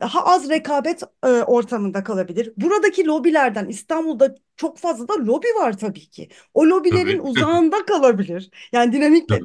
[0.00, 2.52] daha az rekabet e, ortamında kalabilir.
[2.56, 6.28] Buradaki lobilerden İstanbul'da çok fazla da lobi var tabii ki.
[6.54, 8.50] O lobilerin tabii, uzağında kalabilir.
[8.72, 8.92] Yani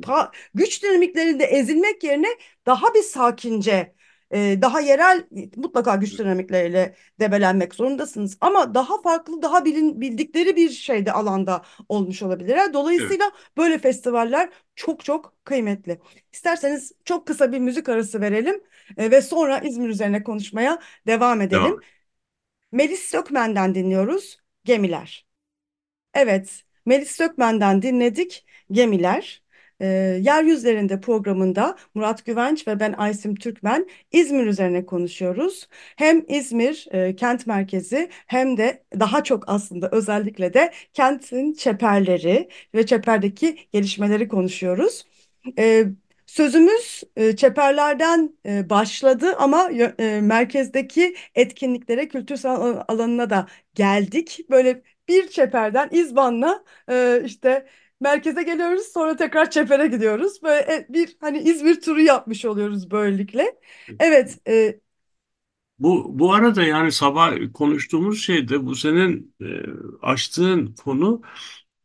[0.02, 2.28] pa- güç dinamiklerinde ezilmek yerine
[2.66, 3.95] daha bir sakince
[4.32, 8.38] e, daha yerel mutlaka güç dinamikleriyle debelenmek zorundasınız.
[8.42, 12.58] Ama daha farklı, daha bilin, bildikleri bir şeyde alanda olmuş olabilir.
[12.58, 12.74] Evet.
[12.74, 16.00] Dolayısıyla böyle festivaller çok çok kıymetli.
[16.34, 18.64] İsterseniz çok kısa bir müzik arası verelim
[18.98, 21.64] e, ve sonra İzmir üzerine konuşmaya devam edelim.
[21.64, 21.80] Devam.
[22.72, 24.38] Melis Sökmen'den dinliyoruz.
[24.64, 25.26] Gemiler.
[26.14, 29.45] Evet, Melis Sökmen'den dinledik Gemiler.
[29.82, 29.86] Ee,
[30.22, 35.68] Yeryüzlerinde programında Murat Güvenç ve ben Aysim Türkmen İzmir üzerine konuşuyoruz.
[35.96, 42.86] Hem İzmir e, kent merkezi hem de daha çok aslında özellikle de kentin çeperleri ve
[42.86, 45.06] çeperdeki gelişmeleri konuşuyoruz.
[45.60, 45.86] Ee,
[46.26, 52.42] sözümüz e, çeperlerden e, başladı ama e, merkezdeki etkinliklere, kültür
[52.88, 54.40] alanına da geldik.
[54.50, 57.66] Böyle bir çeperden İzban'la e, işte
[58.02, 60.44] merkeze geliyoruz sonra tekrar çepere gidiyoruz.
[60.44, 63.56] Böyle e, bir hani İzmir turu yapmış oluyoruz böylelikle.
[64.00, 64.80] Evet, e,
[65.80, 69.46] Bu, bu arada yani sabah konuştuğumuz şeyde bu senin e,
[70.02, 71.22] açtığın konu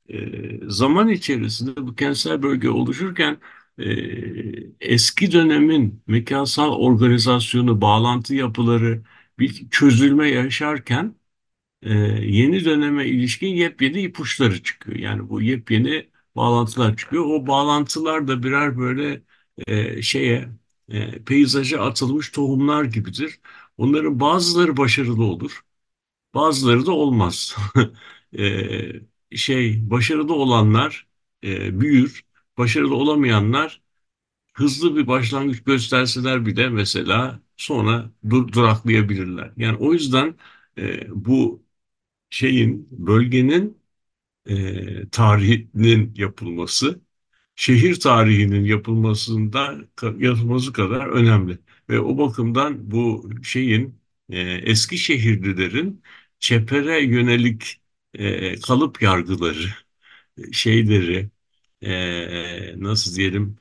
[0.08, 3.38] e, zaman içerisinde bu kentsel bölge oluşurken
[3.78, 3.84] e,
[4.80, 9.02] eski dönemin mekansal organizasyonu, bağlantı yapıları
[9.38, 11.14] bir çözülme yaşarken
[11.82, 11.92] e,
[12.26, 14.96] yeni döneme ilişkin yepyeni ipuçları çıkıyor.
[14.98, 17.24] Yani bu yepyeni bağlantılar çıkıyor.
[17.26, 19.22] O bağlantılar da birer böyle
[19.66, 20.48] e, şeye
[20.88, 23.40] e, peyzaja atılmış tohumlar gibidir.
[23.78, 25.60] Onların bazıları başarılı olur,
[26.34, 27.56] bazıları da olmaz.
[28.38, 31.08] E, şey başarılı olanlar
[31.44, 32.22] e, büyür,
[32.58, 33.82] başarılı olamayanlar
[34.54, 39.52] hızlı bir başlangıç gösterseler bile mesela sonra dur, duraklayabilirler.
[39.56, 40.34] Yani o yüzden
[40.78, 41.62] e, bu
[42.30, 43.78] şeyin, bölgenin
[44.46, 47.00] e, tarihinin yapılması,
[47.56, 49.78] şehir tarihinin yapılmasında
[50.18, 51.58] yapılması kadar önemli.
[51.90, 56.02] Ve o bakımdan bu şeyin e, eski şehirlilerin
[56.40, 57.80] çepere yönelik
[58.14, 59.66] e, kalıp yargıları,
[60.52, 61.30] şeyleri,
[61.82, 63.58] e, nasıl diyelim,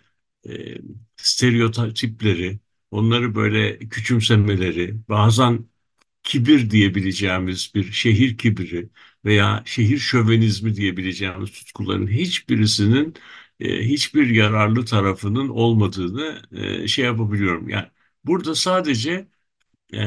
[0.49, 0.77] e,
[1.17, 2.59] stereotipleri,
[2.91, 5.65] onları böyle küçümsemeleri, bazen
[6.23, 8.89] kibir diyebileceğimiz bir şehir kibiri
[9.25, 13.13] veya şehir şövenizmi diyebileceğimiz tutkuların hiçbirisinin
[13.59, 17.69] e, hiçbir yararlı tarafının olmadığını e, şey yapabiliyorum.
[17.69, 17.87] Yani
[18.25, 19.27] burada sadece
[19.93, 19.99] e,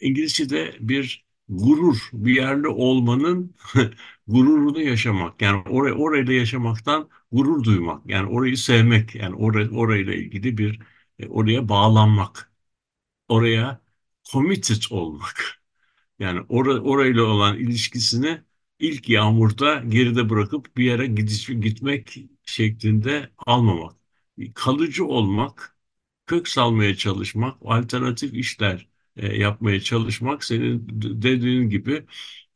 [0.00, 3.54] İngilizce'de bir gurur, bir yerli olmanın
[4.26, 5.42] gururunu yaşamak.
[5.42, 8.02] Yani oraya orayla yaşamaktan gurur duymak.
[8.10, 9.14] Yani orayı sevmek.
[9.14, 10.80] Yani oraya, orayla ilgili bir
[11.18, 12.52] e, oraya bağlanmak.
[13.28, 13.80] Oraya
[14.32, 15.62] committed olmak.
[16.18, 18.42] Yani or orayla olan ilişkisini
[18.78, 23.96] ilk yağmurda geride bırakıp bir yere gidiş, gitmek şeklinde almamak.
[24.54, 25.76] Kalıcı olmak,
[26.26, 30.86] kök salmaya çalışmak, alternatif işler e, yapmaya çalışmak, senin
[31.22, 32.06] dediğin gibi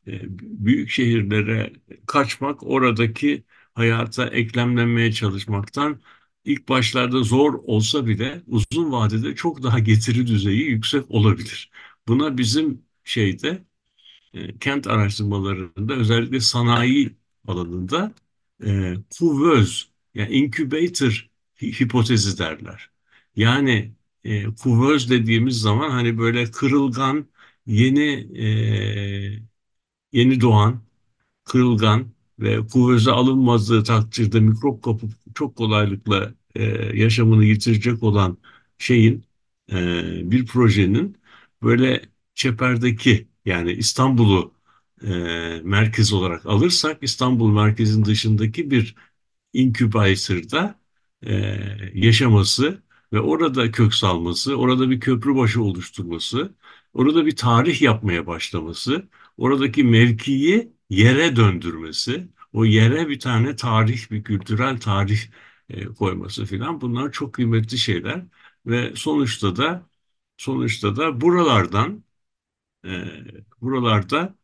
[0.07, 1.73] e, büyük şehirlere
[2.07, 6.01] kaçmak, oradaki hayata eklemlenmeye çalışmaktan
[6.49, 11.71] ilk başlarda zor olsa bile uzun vadede çok daha getiri düzeyi yüksek olabilir.
[12.07, 13.63] Buna bizim şeyde
[14.33, 18.13] e, kent araştırmalarında özellikle sanayi alanında
[18.65, 21.29] e, kuvöz yani incubator
[21.61, 22.89] hipotezi derler.
[23.35, 27.27] Yani e, kuvöz dediğimiz zaman hani böyle kırılgan
[27.67, 28.47] yeni e,
[30.11, 30.81] yeni doğan
[31.43, 32.07] kırılgan
[32.39, 36.63] ve kuvvete alınmadığı takdirde mikrop kapıp çok kolaylıkla e,
[36.97, 38.37] yaşamını yitirecek olan
[38.77, 39.25] şeyin
[39.71, 41.17] e, bir projenin
[41.63, 42.01] böyle
[42.35, 44.53] çeperdeki yani İstanbul'u
[45.03, 45.07] e,
[45.63, 48.95] merkez olarak alırsak İstanbul merkezin dışındaki bir
[49.53, 50.79] incubator'da
[51.25, 51.33] e,
[51.93, 52.83] yaşaması
[53.13, 56.55] ve orada kök salması, orada bir köprü başı oluşturması,
[56.93, 59.07] orada bir tarih yapmaya başlaması,
[59.37, 65.19] oradaki mevkiyi yere döndürmesi, o yere bir tane tarih, bir kültürel tarih
[65.69, 68.25] e, koyması filan bunlar çok kıymetli şeyler
[68.65, 69.89] ve sonuçta da
[70.37, 72.03] sonuçta da buralardan
[72.85, 72.89] e,
[73.61, 74.35] buralarda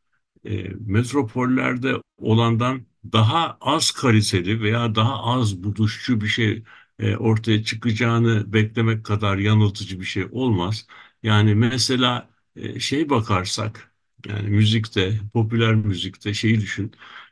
[0.45, 6.63] e, metropollerde olandan daha az kaliteli veya daha az buluşçu bir şey
[6.99, 10.87] e, ortaya çıkacağını beklemek kadar yanıltıcı bir şey olmaz.
[11.23, 13.93] Yani mesela e, şey bakarsak
[14.27, 16.91] yani müzikte, popüler müzikte şeyi düşün,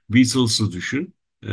[0.09, 1.15] Beatles'ı düşün.
[1.43, 1.47] E,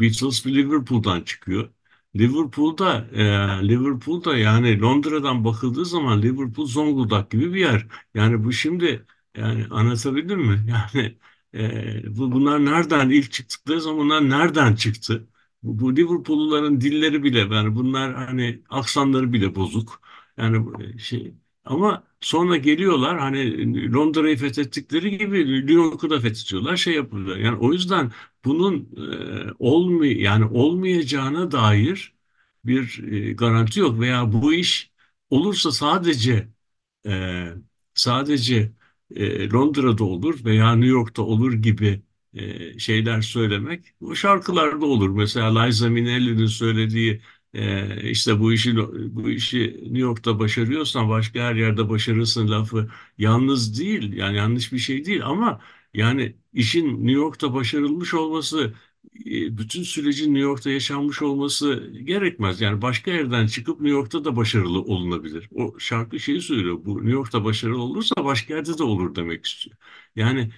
[0.00, 1.70] Beatles Liverpool'dan çıkıyor.
[2.16, 7.86] Liverpool'da e, Liverpool'da yani Londra'dan bakıldığı zaman Liverpool Zonguldak gibi bir yer.
[8.14, 9.06] Yani bu şimdi
[9.36, 10.66] yani anlatabildim mi?
[10.94, 11.18] Yani
[11.54, 15.28] e, bu, bunlar nereden ilk çıktıkları zamanlar nereden çıktı?
[15.62, 20.00] Bu, bu Liverpool'luların dilleri bile yani bunlar hani aksanları bile bozuk.
[20.36, 21.34] Yani e, şey
[21.64, 27.36] ama sonra geliyorlar hani Londra'yı fethettikleri gibi New York'u da fethediyorlar şey yapıyorlar.
[27.36, 28.12] Yani o yüzden
[28.44, 28.88] bunun
[29.50, 32.14] e, olmay yani olmayacağına dair
[32.64, 34.92] bir e, garanti yok veya bu iş
[35.30, 36.48] olursa sadece
[37.06, 37.48] e,
[37.94, 38.72] sadece
[39.16, 42.02] e, Londra'da olur veya New York'ta olur gibi
[42.34, 45.10] e, şeyler söylemek bu şarkılarda olur.
[45.10, 47.22] Mesela Liza Minnelli'nin söylediği
[47.54, 48.76] e, işte bu işi
[49.16, 54.78] bu işi New York'ta başarıyorsan başka her yerde başarırsın lafı yalnız değil yani yanlış bir
[54.78, 55.60] şey değil ama
[55.94, 58.74] yani işin New York'ta başarılmış olması
[59.26, 62.60] e, bütün sürecin New York'ta yaşanmış olması gerekmez.
[62.60, 65.48] Yani başka yerden çıkıp New York'ta da başarılı olunabilir.
[65.54, 66.78] O şarkı şeyi söylüyor.
[66.84, 69.76] Bu New York'ta başarılı olursa başka yerde de olur demek istiyor.
[70.16, 70.52] Yani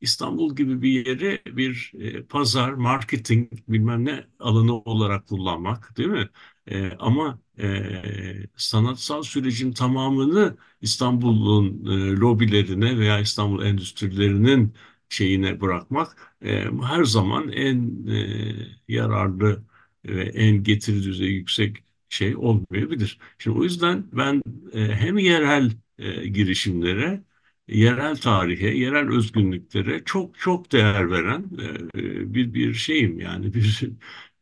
[0.00, 6.28] İstanbul gibi bir yeri bir e, pazar, marketing bilmem ne alanı olarak kullanmak değil mi?
[6.66, 14.74] E, ama e, sanatsal sürecin tamamını İstanbul'un e, lobilerine veya İstanbul endüstrilerinin
[15.08, 19.62] şeyine bırakmak e, her zaman en e, yararlı
[20.04, 21.76] ve en getiri düzeyi yüksek
[22.08, 23.18] şey olmayabilir.
[23.38, 27.22] Şimdi o yüzden ben e, hem yerel e, girişimlere
[27.68, 31.50] yerel tarihe, yerel özgünlüklere çok çok değer veren
[31.94, 33.90] e, bir bir şeyim yani bir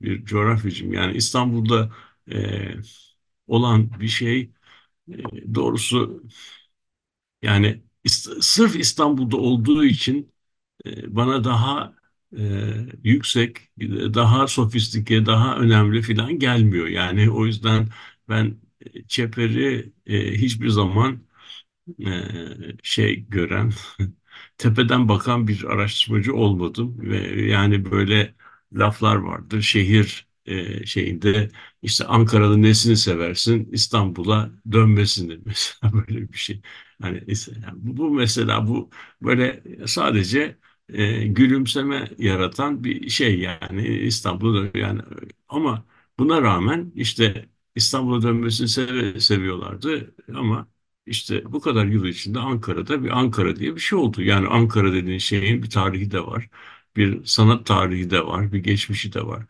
[0.02, 0.92] bir coğrafyacıyım.
[0.92, 1.92] Yani İstanbul'da
[2.32, 2.68] e,
[3.46, 4.50] olan bir şey
[5.12, 6.24] e, doğrusu
[7.42, 10.32] yani ist- sırf İstanbul'da olduğu için
[11.08, 11.94] bana daha
[13.04, 13.58] yüksek,
[14.14, 16.86] daha sofistike, daha önemli filan gelmiyor.
[16.86, 17.88] Yani o yüzden
[18.28, 18.56] ben
[19.08, 19.92] Çeper'i
[20.38, 21.18] hiçbir zaman
[22.06, 22.10] e,
[22.82, 23.72] şey gören,
[24.58, 28.34] tepeden bakan bir araştırmacı olmadım ve yani böyle
[28.72, 29.62] laflar vardır.
[29.62, 31.50] Şehir e, şeyinde
[31.82, 36.62] işte Ankara'nın nesini seversin, İstanbul'a dönmesini mesela böyle bir şey.
[37.02, 37.22] Hani
[37.74, 38.90] bu, mesela bu
[39.22, 40.58] böyle sadece
[40.88, 45.00] e, gülümseme yaratan bir şey yani İstanbul'da yani
[45.48, 45.86] ama
[46.18, 48.68] buna rağmen işte İstanbul'a dönmesini
[49.20, 50.68] seviyorlardı ama
[51.06, 54.22] işte bu kadar yıl içinde Ankara'da bir Ankara diye bir şey oldu.
[54.22, 56.48] Yani Ankara dediğin şeyin bir tarihi de var.
[56.96, 58.52] Bir sanat tarihi de var.
[58.52, 59.46] Bir geçmişi de var.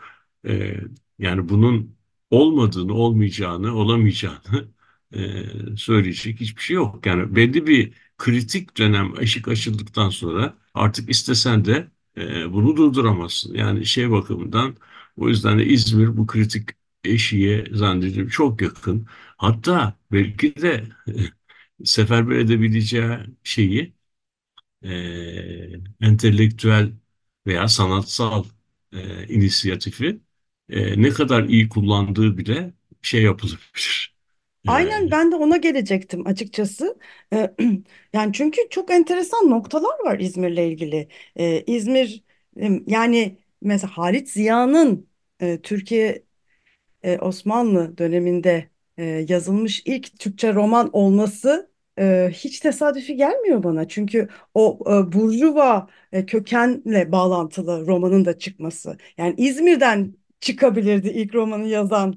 [0.47, 0.81] Ee,
[1.19, 1.97] yani bunun
[2.31, 4.69] olmadığını, olmayacağını, olamayacağını
[5.15, 7.07] e, söyleyecek hiçbir şey yok.
[7.07, 13.55] Yani belli bir kritik dönem ışık açıldıktan sonra artık istesen de e, bunu durduramazsın.
[13.55, 14.77] Yani şey bakımından
[15.17, 16.69] o yüzden de İzmir bu kritik
[17.05, 19.07] eşiğe zannediyorum çok yakın.
[19.37, 20.85] Hatta belki de
[21.85, 23.95] seferber edebileceği şeyi
[24.85, 24.91] e,
[26.01, 26.93] entelektüel
[27.47, 28.45] veya sanatsal
[28.93, 30.21] e, inisiyatifi
[30.69, 34.15] e, ne kadar iyi kullandığı bile şey yapılabilir.
[34.67, 36.99] Aynen ben de ona gelecektim açıkçası.
[37.33, 37.55] Ee,
[38.13, 41.09] Yani çünkü çok enteresan noktalar var İzmir'le ilgili.
[41.37, 42.25] Ee, İzmir
[42.61, 45.09] e, yani mesela Halit Ziya'nın
[45.41, 46.25] e, Türkiye
[47.05, 53.89] e, Osmanlı döneminde e, yazılmış ilk Türkçe roman olması e, hiç tesadüfi gelmiyor bana.
[53.89, 58.97] Çünkü o e, Burjuva e, kökenle bağlantılı romanın da çıkması.
[59.19, 62.15] Yani İzmir'den çıkabilirdi ilk romanı yazan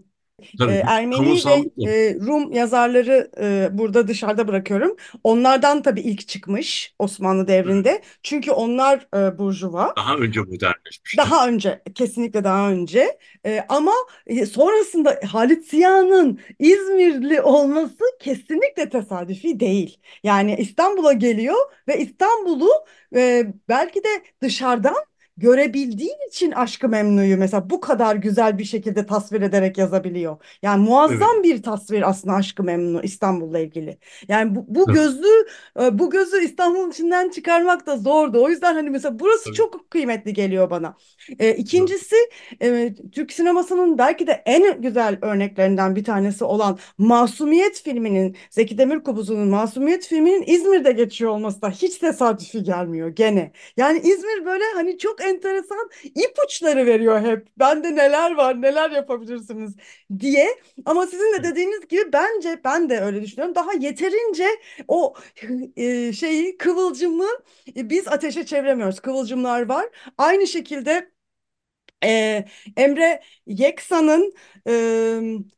[0.58, 4.96] tabii Ermeni ve e, Rum yazarları e, burada dışarıda bırakıyorum.
[5.24, 8.02] Onlardan tabii ilk çıkmış Osmanlı devrinde.
[8.24, 9.94] Çünkü onlar e, Burjuva.
[9.98, 11.26] daha önce modernleşmişler.
[11.26, 13.18] Daha önce, kesinlikle daha önce.
[13.46, 13.94] E, ama
[14.28, 20.00] e, sonrasında Halit Ziya'nın İzmirli olması kesinlikle tesadüfi değil.
[20.24, 21.58] Yani İstanbul'a geliyor
[21.88, 22.70] ve İstanbul'u
[23.16, 24.96] e, belki de dışarıdan
[25.38, 30.38] görebildiğin için Aşk-ı Memnu'yu mesela bu kadar güzel bir şekilde tasvir ederek yazabiliyor.
[30.62, 33.98] Yani Evet, muazzam bir tasvir aslında Aşk-ı Memnu İstanbul'la ilgili.
[34.28, 35.28] Yani bu, bu gözü
[35.82, 38.44] e, bu gözü İstanbul'un içinden çıkarmak da zordu.
[38.44, 40.98] O yüzden hani mesela burası tabii, çok kıymetli geliyor bana.
[41.40, 42.16] E, ikincisi
[42.62, 49.48] e, Türk sinemasının belki de en güzel örneklerinden bir tanesi olan Masumiyet filminin Zeki Demirkubuz'un
[49.50, 53.52] Masumiyet filminin İzmir'de geçiyor olması da hiç tesadüfi gelmiyor gene.
[53.78, 57.48] Yani İzmir böyle hani çok enteresan ipuçları veriyor hep.
[57.60, 59.76] Bende neler var, neler yapabilirsiniz
[60.20, 60.48] diye.
[60.86, 63.56] Ama sizin de dediğiniz gibi bence ben de öyle düşünüyorum.
[63.56, 64.48] Daha yeterince
[64.88, 65.14] o
[65.78, 67.28] e, şeyi kıvılcımı
[67.78, 69.00] e, biz ateşe çeviremiyoruz.
[69.00, 69.86] Kıvılcımlar var.
[70.18, 71.12] Aynı şekilde
[72.04, 72.46] Ee,
[72.78, 74.34] Emre Yeksa'nın
[74.68, 74.72] e,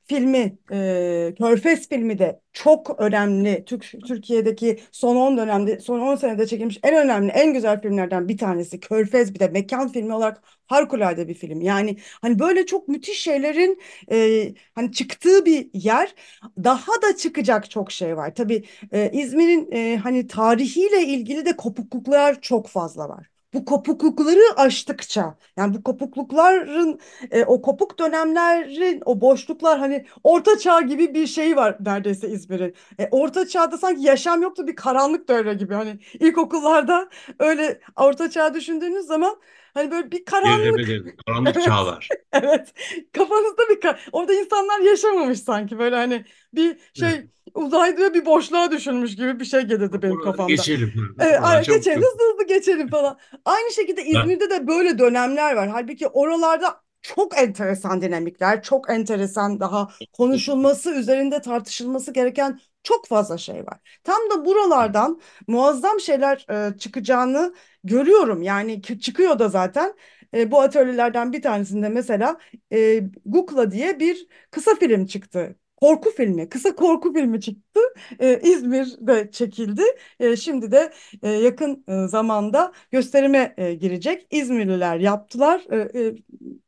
[0.05, 3.63] filmi, e, Körfez filmi de çok önemli.
[3.65, 8.37] Türk, Türkiye'deki son 10 dönemde, son 10 senede çekilmiş en önemli, en güzel filmlerden bir
[8.37, 8.79] tanesi.
[8.79, 11.61] Körfez bir de mekan filmi olarak harikulade bir film.
[11.61, 13.81] Yani hani böyle çok müthiş şeylerin
[14.11, 16.15] e, hani çıktığı bir yer.
[16.63, 18.35] Daha da çıkacak çok şey var.
[18.35, 25.37] Tabii e, İzmir'in e, hani tarihiyle ilgili de kopukluklar çok fazla var bu kopuklukları aştıkça
[25.57, 26.99] yani bu kopuklukların
[27.31, 32.75] e, o kopuk dönemlerin o boşluklar hani orta çağ gibi bir şey var neredeyse İzmir'in.
[32.99, 38.53] E, orta çağda sanki yaşam yoktu bir karanlık devre gibi hani ilkokullarda öyle orta çağ
[38.53, 39.35] düşündüğünüz zaman
[39.73, 42.13] hani böyle bir Evet, karanlık evet, karanlık evet çağlar.
[42.33, 42.73] evet
[43.13, 47.13] kafanızda bir ka- orada insanlar yaşamamış sanki böyle hani bir Evet.
[47.13, 50.65] şey uzayda bir boşluğa düşülmüş gibi bir şey gelirdi benim kafamda.
[50.65, 50.93] geçelim.
[51.19, 53.19] Evet, ay- çabuk geçelim hızlı hızlı geçelim falan.
[53.45, 55.69] Aynı şekilde İzmir'de de böyle dönemler var.
[55.69, 63.65] Halbuki oralarda çok enteresan dinamikler, çok enteresan daha konuşulması, üzerinde tartışılması gereken çok fazla şey
[63.65, 63.99] var.
[64.03, 67.53] Tam da buralardan muazzam şeyler e, çıkacağını
[67.83, 68.41] görüyorum.
[68.41, 69.93] Yani çıkıyor da zaten.
[70.33, 72.37] E, bu atölyelerden bir tanesinde mesela
[72.73, 75.55] e, Gukla diye bir kısa film çıktı.
[75.77, 77.79] Korku filmi, kısa korku filmi çıktı.
[78.19, 79.81] E, İzmir'de çekildi.
[80.19, 84.27] E, şimdi de e, yakın e, zamanda gösterime e, girecek.
[84.31, 85.61] İzmirliler yaptılar.
[85.71, 86.15] E, e,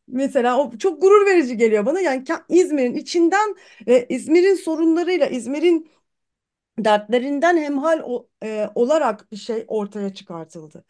[0.08, 2.00] mesela o çok gurur verici geliyor bana.
[2.00, 3.56] Yani İzmir'in içinden
[3.88, 5.90] ve İzmir'in sorunlarıyla, İzmir'in
[6.80, 10.86] dertlerinden hemhal o- e, olarak bir şey ortaya çıkartıldı.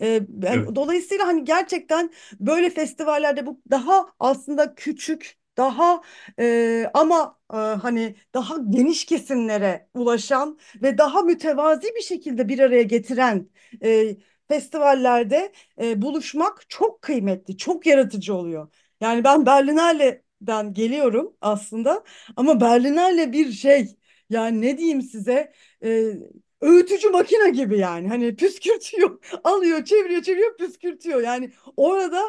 [0.00, 0.20] E,
[0.50, 2.10] evet, ben, dolayısıyla hani gerçekten
[2.40, 6.02] böyle festivallerde bu daha aslında küçük, daha
[6.38, 12.82] e, ama e, hani daha geniş kesimlere ulaşan ve daha mütevazi bir şekilde bir araya
[12.82, 13.48] getiren
[13.84, 14.16] e,
[14.48, 15.52] festivallerde
[15.82, 18.68] e, buluşmak çok kıymetli, çok yaratıcı oluyor.
[19.00, 22.04] Yani ben Berlinale'den geliyorum aslında
[22.36, 23.96] ama Berlinale bir şey
[24.32, 25.52] yani ne diyeyim size?
[25.84, 26.12] E,
[26.60, 28.08] öğütücü makine gibi yani.
[28.08, 31.20] Hani püskürtüyor alıyor çeviriyor çeviriyor püskürtüyor.
[31.22, 32.22] Yani orada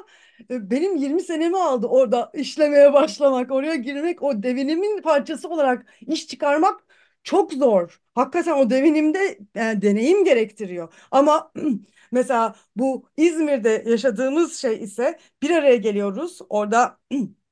[0.50, 4.24] e, benim 20 senemi aldı orada işlemeye başlamak oraya girmek.
[4.24, 6.84] O devinimin parçası olarak iş çıkarmak
[7.24, 8.02] çok zor.
[8.16, 9.20] Hakikaten o devinimde
[9.56, 10.94] e, deneyim gerektiriyor.
[11.12, 11.52] Ama
[12.12, 16.40] mesela bu İzmir'de yaşadığımız şey ise bir araya geliyoruz.
[16.50, 17.00] Orada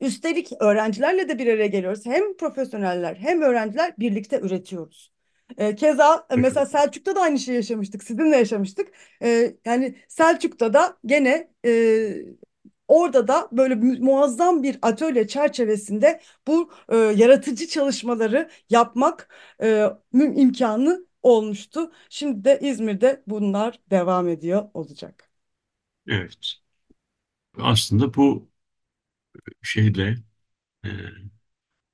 [0.00, 2.06] Üstelik öğrencilerle de bir araya geliyoruz.
[2.06, 5.12] Hem profesyoneller hem öğrenciler birlikte üretiyoruz.
[5.58, 8.02] E, keza mesela Selçuk'ta da aynı şeyi yaşamıştık.
[8.04, 8.88] Sizinle yaşamıştık.
[9.22, 12.16] E, yani Selçuk'ta da gene e,
[12.88, 19.28] orada da böyle mu- muazzam bir atölye çerçevesinde bu e, yaratıcı çalışmaları yapmak
[19.62, 21.92] e, imkanı olmuştu.
[22.10, 25.30] Şimdi de İzmir'de bunlar devam ediyor olacak.
[26.06, 26.60] evet.
[27.58, 28.48] Aslında bu
[29.62, 30.16] şeyde
[30.86, 30.90] e,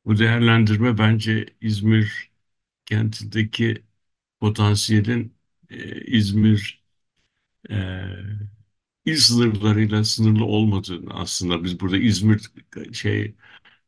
[0.05, 2.31] bu değerlendirme bence İzmir
[2.87, 3.85] kentindeki
[4.41, 5.37] potansiyelin
[5.71, 6.85] e, İzmir
[7.71, 7.77] e,
[9.05, 12.43] il sınırlarıyla sınırlı olmadığını aslında biz burada İzmir
[12.93, 13.35] şey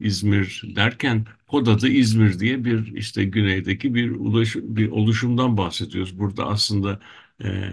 [0.00, 6.18] İzmir derken kod adı İzmir diye bir işte güneydeki bir ulaş, bir oluşumdan bahsediyoruz.
[6.18, 7.00] Burada aslında
[7.44, 7.72] eee,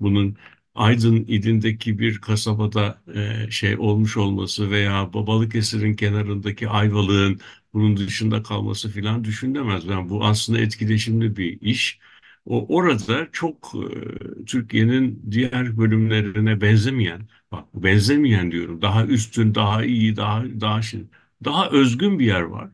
[0.00, 0.36] bunun
[0.78, 7.40] Aydın ilindeki bir kasabada eee, şey olmuş olması veya Balıkesir'in kenarındaki Ayvalık'ın
[7.74, 9.84] bunun dışında kalması filan düşünülemez.
[9.86, 11.98] Yani bu aslında etkileşimli bir iş.
[12.46, 20.16] O orada çok eee, Türkiye'nin diğer bölümlerine benzemeyen, bak benzemeyen diyorum, daha üstün, daha iyi,
[20.16, 21.00] daha daha şey
[21.44, 22.70] daha özgün bir yer var.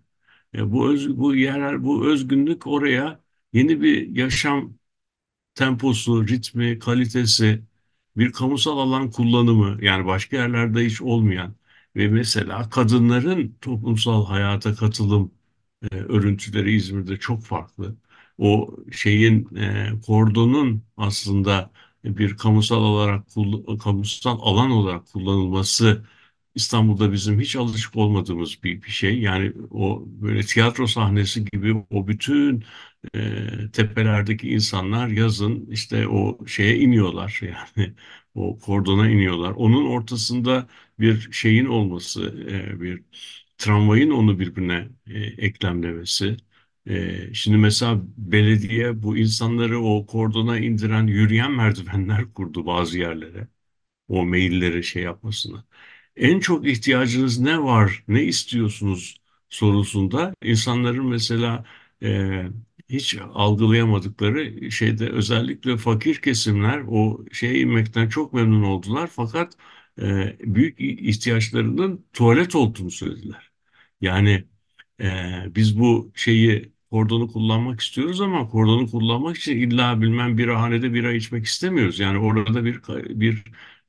[0.55, 3.21] E, bu öz, bu yer bu özgünlük oraya
[3.53, 4.75] yeni bir yaşam
[5.55, 7.63] temposu, ritmi, kalitesi,
[8.17, 11.55] bir kamusal alan kullanımı yani başka yerlerde hiç olmayan
[11.97, 15.33] ve mesela kadınların toplumsal hayata katılım
[15.93, 17.97] e, örüntüleri İzmir'de çok farklı.
[18.39, 21.71] O şeyin e, kordonun aslında
[22.05, 23.27] bir kamusal olarak
[23.83, 26.05] kamusal alan olarak kullanılması
[26.55, 29.21] İstanbul'da bizim hiç alışık olmadığımız bir, bir şey.
[29.21, 32.65] Yani o böyle tiyatro sahnesi gibi o bütün
[33.15, 37.41] e, tepelerdeki insanlar yazın işte o şeye iniyorlar
[37.77, 37.95] yani
[38.35, 39.51] o kordona iniyorlar.
[39.53, 40.67] Onun ortasında
[41.01, 43.03] bir şeyin olması, e, bir
[43.59, 46.37] tramvayın onu birbirine e, eklemlemesi.
[46.89, 53.49] E, şimdi mesela belediye bu insanları o kordona indiren yürüyen merdivenler kurdu bazı yerlere.
[54.09, 55.65] O mailleri şey yapmasını.
[56.17, 61.65] En çok ihtiyacınız ne var, ne istiyorsunuz sorusunda insanların mesela
[62.03, 62.43] e,
[62.89, 69.11] hiç algılayamadıkları şeyde özellikle fakir kesimler o şeye inmekten çok memnun oldular.
[69.13, 69.57] Fakat
[70.03, 73.51] e, büyük ihtiyaçlarının tuvalet olduğunu söylediler.
[74.01, 74.45] Yani
[75.01, 80.95] ee, biz bu şeyi kordonu kullanmak istiyoruz ama kordonu kullanmak için illa bilmem bir hanede
[80.95, 81.99] bira içmek istemiyoruz.
[82.01, 82.81] Yani orada bir
[83.21, 83.45] bir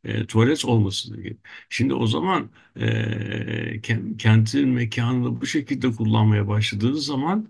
[0.06, 1.36] e, tuvalet olması gerekiyor.
[1.70, 2.50] Şimdi o zaman
[2.80, 3.82] e,
[4.18, 7.50] kentin mekanını bu şekilde kullanmaya başladığınız zaman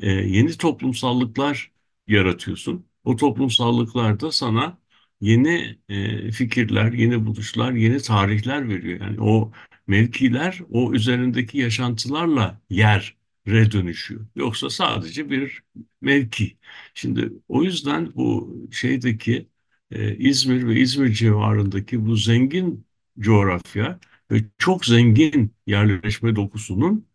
[0.00, 1.72] e, yeni toplumsallıklar
[2.08, 2.86] yaratıyorsun.
[3.04, 4.78] O toplumsallıklar da sana
[5.20, 9.00] yeni e, fikirler, yeni buluşlar, yeni tarihler veriyor.
[9.00, 9.52] Yani o
[9.86, 14.26] mevkiler o üzerindeki yaşantılarla yere dönüşüyor.
[14.36, 15.62] Yoksa sadece bir
[16.00, 16.56] mevki.
[16.94, 19.48] Şimdi o yüzden bu şeydeki
[19.90, 22.86] e, İzmir ve İzmir civarındaki bu zengin
[23.20, 27.06] coğrafya ve çok zengin yerleşme dokusunun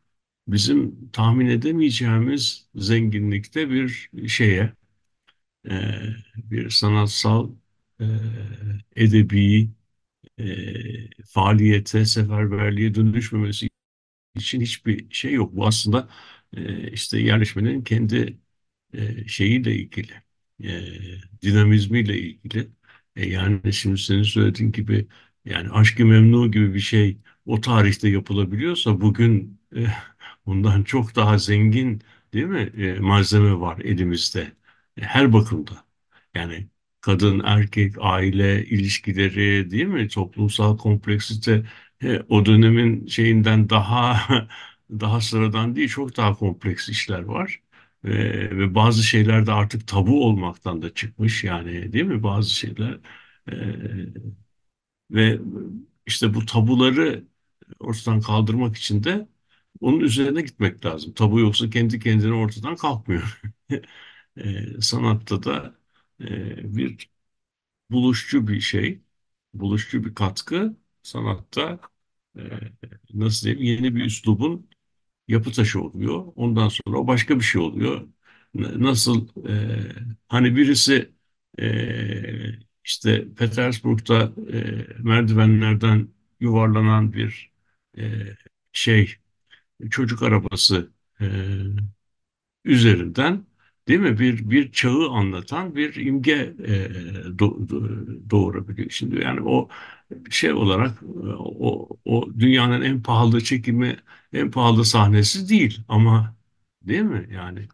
[0.48, 4.74] bizim tahmin edemeyeceğimiz zenginlikte bir şeye,
[5.70, 5.74] e,
[6.38, 7.52] bir sanatsal,
[8.02, 8.06] e,
[8.96, 9.70] edebi,
[11.26, 13.70] faaliyete, seferberliğe dönüşmemesi
[14.36, 15.56] için hiçbir şey yok.
[15.58, 16.10] Bu aslında
[16.94, 18.40] işte yerleşmenin kendi
[19.28, 20.14] şeyiyle ilgili,
[20.64, 20.82] e,
[21.42, 22.70] dinamizmiyle ilgili.
[23.16, 25.08] E, yani şimdi senin söylediğin gibi
[25.46, 29.86] yani Aşk-ı Memnu gibi bir şey o tarihte yapılabiliyorsa bugün e,
[30.46, 32.02] bundan çok daha zengin
[32.34, 34.52] değil mi e, malzeme var elimizde
[34.98, 35.86] e, her bakımda.
[36.36, 36.68] Yani
[37.02, 40.08] kadın, erkek, aile ilişkileri değil mi?
[40.08, 41.66] Toplumsal kompleksite
[42.04, 44.22] e, o dönemin şeyinden daha
[44.92, 47.60] daha sıradan değil, çok daha kompleks işler var.
[48.04, 48.10] E,
[48.58, 52.24] ve bazı şeyler de artık tabu olmaktan da çıkmış yani değil mi?
[52.24, 53.00] Bazı şeyler
[53.52, 53.56] e,
[55.12, 55.40] ve
[56.06, 57.26] işte bu tabuları
[57.80, 59.28] ortadan kaldırmak için de
[59.82, 61.14] onun üzerine gitmek lazım.
[61.14, 63.42] Tabu yoksa kendi kendine ortadan kalkmıyor.
[64.38, 65.76] E, sanatta da
[66.22, 67.12] e, bir
[67.92, 69.02] buluşçu bir şey,
[69.56, 71.80] buluşçu bir katkı sanatta
[72.38, 72.42] e,
[73.14, 74.69] nasıl diyeyim yeni bir üslubun
[75.30, 76.26] yapı taşı oluyor.
[76.36, 78.08] Ondan sonra o başka bir şey oluyor.
[78.56, 79.54] Nasıl e,
[80.28, 81.12] hani birisi
[81.60, 81.66] e,
[82.86, 86.08] işte Petersburg'da e, merdivenlerden
[86.40, 87.52] yuvarlanan bir
[87.98, 88.04] e,
[88.74, 89.16] şey
[89.92, 91.26] çocuk arabası e,
[92.66, 93.46] üzerinden
[93.88, 96.32] değil mi bir bir çağı anlatan bir imge
[96.68, 96.90] e,
[97.40, 97.58] do,
[98.30, 98.90] doğurabiliyor.
[98.90, 99.70] Şimdi yani o
[100.30, 101.04] şey olarak
[101.40, 103.98] o, o dünyanın en pahalı çekimi
[104.34, 106.36] en pahalı sahnesi değil ama
[106.82, 107.28] değil mi?
[107.34, 107.68] Yani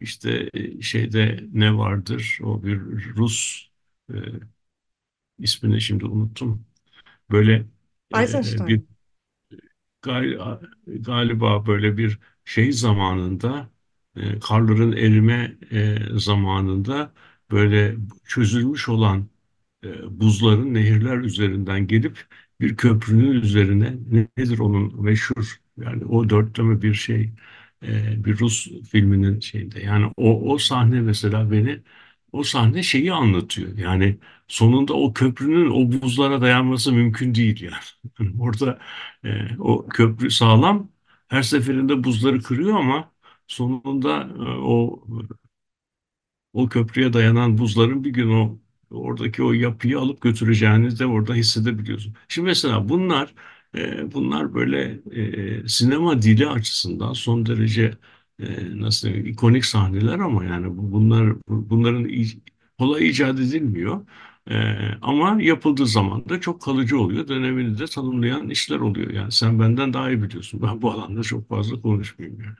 [0.00, 2.38] işte e, şeyde ne vardır?
[2.44, 2.80] O bir
[3.16, 3.68] Rus
[4.14, 4.16] e,
[5.38, 6.66] ismini şimdi unuttum.
[7.30, 7.66] Böyle
[8.12, 8.16] e,
[8.66, 8.86] bir Eisenstein.
[10.86, 13.70] galiba böyle bir şey zamanında
[14.16, 17.12] e, karların erime e, zamanında
[17.50, 19.28] böyle çözülmüş olan
[19.84, 22.26] e, buzların nehirler üzerinden gelip
[22.60, 23.96] bir köprünün üzerine
[24.38, 27.32] nedir onun meşhur yani o dörtleme bir şey
[27.82, 29.80] e, bir Rus filminin şeyinde.
[29.80, 31.82] Yani o, o sahne mesela beni
[32.32, 33.78] o sahne şeyi anlatıyor.
[33.78, 34.18] Yani
[34.48, 37.62] sonunda o köprünün o buzlara dayanması mümkün değil
[38.20, 38.78] yani orada
[39.24, 40.90] e, o köprü sağlam
[41.28, 43.12] her seferinde buzları kırıyor ama
[43.46, 45.04] sonunda e, o
[46.52, 48.58] o köprüye dayanan buzların bir gün o
[48.90, 52.14] oradaki o yapıyı alıp götüreceğini de orada hissedebiliyorsun.
[52.28, 53.34] Şimdi mesela bunlar
[53.76, 55.00] e, bunlar böyle
[55.64, 57.94] e, sinema dili açısından son derece
[58.40, 58.46] e,
[58.80, 62.08] nasıl diyeyim, ikonik sahneler ama yani bu- bunlar bu- bunların
[62.78, 64.06] kolay icat edilmiyor.
[64.50, 64.54] E,
[65.02, 67.28] ama yapıldığı zaman da çok kalıcı oluyor.
[67.28, 69.10] Dönemini de tanımlayan işler oluyor.
[69.10, 70.62] Yani sen benden daha iyi biliyorsun.
[70.62, 72.56] Ben bu alanda çok fazla konuşmayayım yani.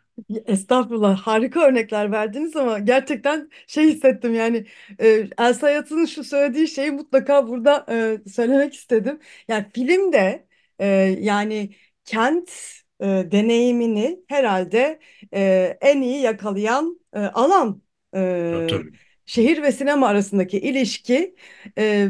[0.46, 4.66] Estağfurullah harika örnekler verdiniz ama gerçekten şey hissettim yani
[5.00, 7.86] e, Elsa Yatın'ın şu söylediği şeyi mutlaka burada
[8.24, 9.18] e, söylemek istedim.
[9.48, 10.46] Yani filmde
[10.80, 10.86] e,
[11.20, 11.74] yani
[12.04, 12.50] kent
[13.00, 15.00] e, deneyimini herhalde
[15.34, 17.82] e, en iyi yakalayan e, alan
[18.50, 18.98] Ya, e, tabii.
[19.26, 21.36] şehir ve sinema arasındaki ilişki
[21.78, 22.08] e,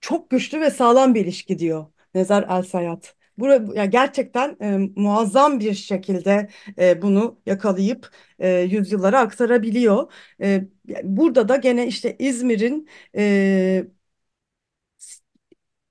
[0.00, 3.14] çok güçlü ve sağlam bir ilişki diyor Nezar El Sayat.
[3.38, 6.48] Bura, ya gerçekten e, muazzam bir şekilde
[6.78, 10.12] e, bunu yakalayıp e, yüzyıllara aktarabiliyor.
[10.40, 10.64] E,
[11.04, 13.86] burada da gene işte İzmir'in e,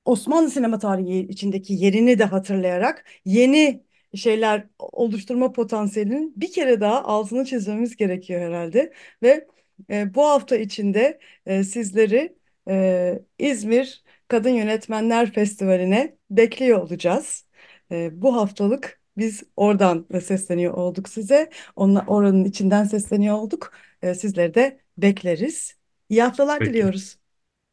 [0.07, 3.83] Osmanlı sinema tarihi içindeki yerini de hatırlayarak yeni
[4.15, 8.93] şeyler oluşturma potansiyelinin bir kere daha altını çizmemiz gerekiyor herhalde.
[9.23, 9.47] Ve
[9.89, 12.37] e, bu hafta içinde e, sizleri
[12.69, 17.45] e, İzmir Kadın Yönetmenler Festivali'ne bekliyor olacağız.
[17.91, 21.49] E, bu haftalık biz oradan sesleniyor olduk size.
[21.75, 23.73] Onunla, oranın içinden sesleniyor olduk.
[24.01, 25.77] E, sizleri de bekleriz.
[26.09, 26.71] İyi haftalar Peki.
[26.73, 27.17] diliyoruz.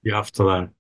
[0.05, 0.74] İyi haftalar.